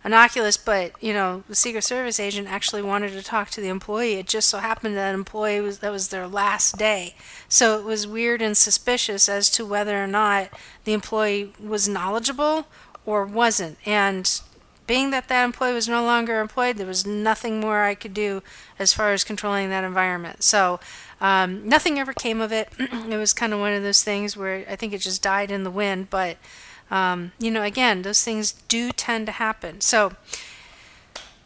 innocuous, 0.07 0.57
but 0.57 0.91
you 1.01 1.13
know, 1.13 1.43
the 1.47 1.55
Secret 1.55 1.83
Service 1.83 2.19
agent 2.19 2.47
actually 2.47 2.81
wanted 2.81 3.11
to 3.11 3.21
talk 3.21 3.49
to 3.51 3.61
the 3.61 3.67
employee. 3.67 4.15
It 4.15 4.27
just 4.27 4.49
so 4.49 4.57
happened 4.57 4.95
that 4.95 5.13
employee 5.13 5.61
was 5.61 5.79
that 5.79 5.91
was 5.91 6.07
their 6.07 6.27
last 6.27 6.77
day, 6.77 7.15
so 7.47 7.77
it 7.77 7.85
was 7.85 8.07
weird 8.07 8.41
and 8.41 8.57
suspicious 8.57 9.29
as 9.29 9.49
to 9.51 9.65
whether 9.65 10.03
or 10.03 10.07
not 10.07 10.49
the 10.85 10.93
employee 10.93 11.53
was 11.63 11.87
knowledgeable 11.87 12.67
or 13.05 13.25
wasn't. 13.25 13.77
And 13.85 14.41
being 14.87 15.11
that 15.11 15.27
that 15.27 15.43
employee 15.43 15.73
was 15.73 15.89
no 15.89 16.03
longer 16.03 16.39
employed, 16.39 16.77
there 16.77 16.87
was 16.87 17.05
nothing 17.05 17.59
more 17.59 17.83
I 17.83 17.93
could 17.93 18.13
do 18.13 18.41
as 18.79 18.93
far 18.93 19.11
as 19.11 19.25
controlling 19.25 19.69
that 19.69 19.83
environment. 19.83 20.41
So 20.43 20.79
um, 21.19 21.67
nothing 21.67 21.99
ever 21.99 22.13
came 22.13 22.39
of 22.39 22.53
it. 22.53 22.69
it 22.79 23.17
was 23.17 23.33
kind 23.33 23.53
of 23.53 23.59
one 23.59 23.73
of 23.73 23.83
those 23.83 24.03
things 24.03 24.37
where 24.37 24.65
I 24.69 24.77
think 24.77 24.93
it 24.93 25.01
just 25.01 25.21
died 25.21 25.51
in 25.51 25.63
the 25.63 25.71
wind, 25.71 26.09
but 26.09 26.37
um, 26.91 27.31
you 27.39 27.51
know, 27.51 27.63
again, 27.63 28.01
those 28.03 28.23
things 28.23 28.53
do 28.67 28.91
tend 28.91 29.25
to 29.27 29.31
happen. 29.33 29.81
So, 29.81 30.13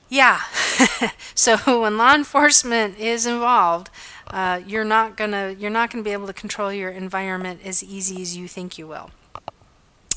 Yeah. 0.09 0.41
so 1.35 1.57
when 1.81 1.97
law 1.97 2.13
enforcement 2.13 2.97
is 2.99 3.25
involved, 3.25 3.89
uh, 4.29 4.61
you're 4.65 4.85
not 4.85 5.15
gonna 5.17 5.55
you're 5.57 5.71
not 5.71 5.89
gonna 5.91 6.03
be 6.03 6.11
able 6.11 6.27
to 6.27 6.33
control 6.33 6.71
your 6.73 6.89
environment 6.89 7.61
as 7.63 7.83
easy 7.83 8.21
as 8.21 8.35
you 8.35 8.47
think 8.47 8.77
you 8.77 8.87
will. 8.87 9.11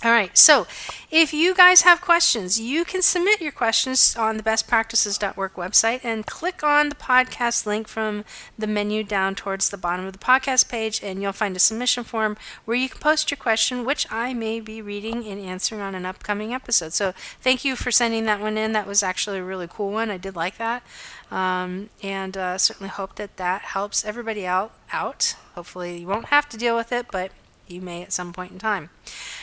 All 0.04 0.10
right, 0.10 0.36
so 0.36 0.66
if 1.10 1.32
you 1.32 1.54
guys 1.54 1.80
have 1.80 2.02
questions, 2.02 2.60
you 2.60 2.84
can 2.84 3.00
submit 3.00 3.40
your 3.40 3.52
questions 3.52 4.14
on 4.18 4.36
the 4.36 4.42
bestpractices.work 4.42 5.54
website 5.54 6.04
and 6.04 6.26
click 6.26 6.62
on 6.62 6.90
the 6.90 6.94
podcast 6.94 7.64
link 7.64 7.88
from 7.88 8.26
the 8.58 8.66
menu 8.66 9.02
down 9.02 9.34
towards 9.34 9.70
the 9.70 9.78
bottom 9.78 10.04
of 10.04 10.12
the 10.12 10.18
podcast 10.18 10.68
page, 10.68 11.02
and 11.02 11.22
you'll 11.22 11.32
find 11.32 11.56
a 11.56 11.58
submission 11.58 12.04
form 12.04 12.36
where 12.66 12.76
you 12.76 12.90
can 12.90 13.00
post 13.00 13.30
your 13.30 13.38
question, 13.38 13.86
which 13.86 14.06
I 14.12 14.34
may 14.34 14.60
be 14.60 14.82
reading 14.82 15.24
and 15.24 15.40
answering 15.40 15.80
on 15.80 15.94
an 15.94 16.04
upcoming 16.04 16.52
episode. 16.52 16.92
So 16.92 17.14
thank 17.40 17.64
you 17.64 17.74
for 17.74 17.90
sending 17.90 18.26
that 18.26 18.42
one 18.42 18.58
in. 18.58 18.72
That 18.72 18.86
was 18.86 19.02
actually 19.02 19.38
a 19.38 19.44
really 19.44 19.68
cool 19.70 19.90
one. 19.90 20.10
I 20.10 20.18
did 20.18 20.36
like 20.36 20.58
that, 20.58 20.82
um, 21.30 21.88
and 22.02 22.36
uh, 22.36 22.58
certainly 22.58 22.90
hope 22.90 23.14
that 23.14 23.38
that 23.38 23.62
helps 23.62 24.04
everybody 24.04 24.46
out. 24.46 24.74
Out. 24.92 25.34
Hopefully, 25.54 26.00
you 26.00 26.06
won't 26.06 26.26
have 26.26 26.46
to 26.50 26.58
deal 26.58 26.76
with 26.76 26.92
it, 26.92 27.06
but 27.10 27.32
you 27.66 27.80
may 27.80 28.02
at 28.02 28.12
some 28.12 28.32
point 28.32 28.52
in 28.52 28.58
time. 28.58 28.90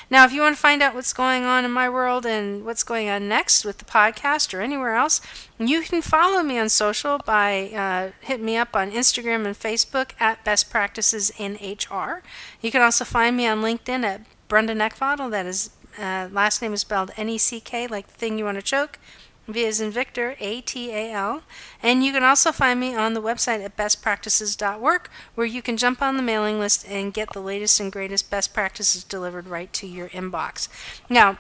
Now, 0.10 0.26
if 0.26 0.34
you 0.34 0.42
want 0.42 0.56
to 0.56 0.62
find 0.62 0.82
out 0.82 0.94
what's 0.94 1.14
going 1.14 1.44
on 1.44 1.64
in 1.64 1.72
my 1.72 1.90
world 1.90 2.26
and 2.26 2.66
what's 2.66 2.84
going 2.84 3.10
on 3.10 3.28
next 3.30 3.64
with 3.64 3.78
the 3.78 3.86
podcast 3.86 4.54
or 4.54 4.62
anywhere 4.62 4.96
else, 4.96 5.22
you 5.58 5.82
can 5.82 6.02
follow 6.02 6.44
me 6.44 6.58
on 6.60 6.70
social 6.70 7.20
by 7.20 7.70
uh, 7.70 8.12
hitting 8.22 8.46
me 8.46 8.58
up 8.58 8.76
on 8.76 8.92
Instagram 8.92 9.46
and 9.46 9.58
Facebook 9.58 10.12
at 10.20 10.44
Best 10.44 10.70
Practices 10.70 11.32
in 11.38 11.54
HR. 11.54 12.22
You 12.62 12.72
can 12.72 12.82
also 12.82 13.06
find 13.06 13.38
me 13.38 13.48
on 13.48 13.62
LinkedIn 13.62 14.04
at 14.04 14.22
Brenda 14.48 14.76
Neckvatal. 14.76 15.32
That 15.32 15.46
is 15.46 15.70
uh, 15.98 16.30
last 16.32 16.62
name 16.62 16.74
is 16.74 16.82
spelled 16.82 17.12
N 17.18 17.30
E 17.30 17.38
C 17.38 17.60
K, 17.60 17.88
like 17.88 18.08
the 18.08 18.14
thing 18.14 18.38
you 18.38 18.46
want 18.46 18.58
to 18.58 18.62
choke. 18.62 19.00
V 19.54 19.66
as 19.66 19.82
in 19.82 19.92
Victor, 19.92 20.36
A 20.40 20.62
T 20.62 20.92
A 20.92 21.12
L. 21.12 21.44
And 21.82 22.04
you 22.04 22.12
can 22.12 22.24
also 22.24 22.52
find 22.52 22.80
me 22.80 22.96
on 22.96 23.14
the 23.14 23.22
website 23.22 23.64
at 23.64 23.78
bestpractices.work, 23.78 25.10
where 25.36 25.48
you 25.48 25.62
can 25.62 25.78
jump 25.78 26.02
on 26.02 26.18
the 26.18 26.24
mailing 26.24 26.60
list 26.60 26.86
and 26.88 27.14
get 27.14 27.34
the 27.34 27.42
latest 27.42 27.80
and 27.80 27.92
greatest 27.92 28.30
best 28.30 28.54
practices 28.54 29.04
delivered 29.04 29.48
right 29.48 29.72
to 29.74 29.88
your 29.88 30.10
inbox. 30.10 30.68
Now, 31.10 31.40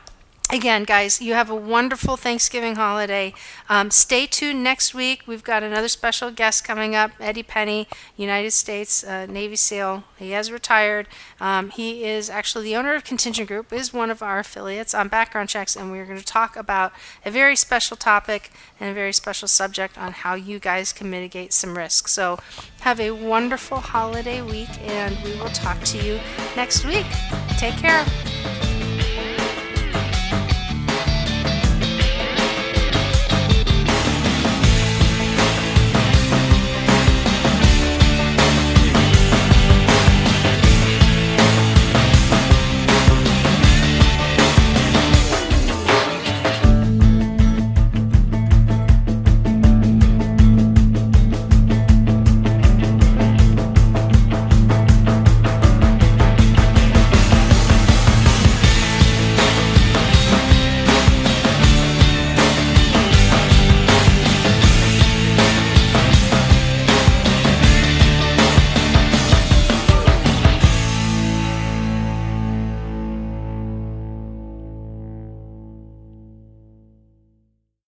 again, 0.49 0.83
guys, 0.83 1.21
you 1.21 1.33
have 1.33 1.49
a 1.49 1.55
wonderful 1.55 2.17
Thanksgiving 2.17 2.75
holiday. 2.75 3.33
Um, 3.69 3.91
stay 3.91 4.25
tuned 4.25 4.63
next 4.63 4.93
week. 4.93 5.23
We've 5.25 5.43
got 5.43 5.63
another 5.63 5.87
special 5.87 6.31
guest 6.31 6.63
coming 6.63 6.95
up, 6.95 7.11
Eddie 7.19 7.43
Penny, 7.43 7.87
United 8.17 8.51
States 8.51 9.03
uh, 9.03 9.25
Navy 9.25 9.55
SEAL. 9.55 10.03
He 10.17 10.31
has 10.31 10.51
retired. 10.51 11.07
Um, 11.39 11.69
he 11.69 12.03
is 12.03 12.29
actually 12.29 12.65
the 12.65 12.75
owner 12.75 12.95
of 12.95 13.03
Contingent 13.03 13.47
Group, 13.47 13.71
is 13.71 13.93
one 13.93 14.09
of 14.09 14.21
our 14.21 14.39
affiliates 14.39 14.93
on 14.93 15.07
background 15.07 15.49
checks, 15.49 15.75
and 15.75 15.91
we're 15.91 16.05
going 16.05 16.19
to 16.19 16.25
talk 16.25 16.55
about 16.55 16.91
a 17.25 17.31
very 17.31 17.55
special 17.55 17.95
topic 17.95 18.51
and 18.79 18.89
a 18.89 18.93
very 18.93 19.13
special 19.13 19.47
subject 19.47 19.97
on 19.97 20.11
how 20.11 20.35
you 20.35 20.59
guys 20.59 20.91
can 20.93 21.09
mitigate 21.09 21.53
some 21.53 21.77
risk. 21.77 22.07
So, 22.07 22.39
have 22.81 22.99
a 22.99 23.11
wonderful 23.11 23.77
holiday 23.77 24.41
week, 24.41 24.69
and 24.81 25.17
we 25.23 25.39
will 25.39 25.49
talk 25.49 25.79
to 25.81 25.97
you 25.97 26.19
next 26.55 26.85
week. 26.85 27.05
Take 27.57 27.75
care. 27.75 28.05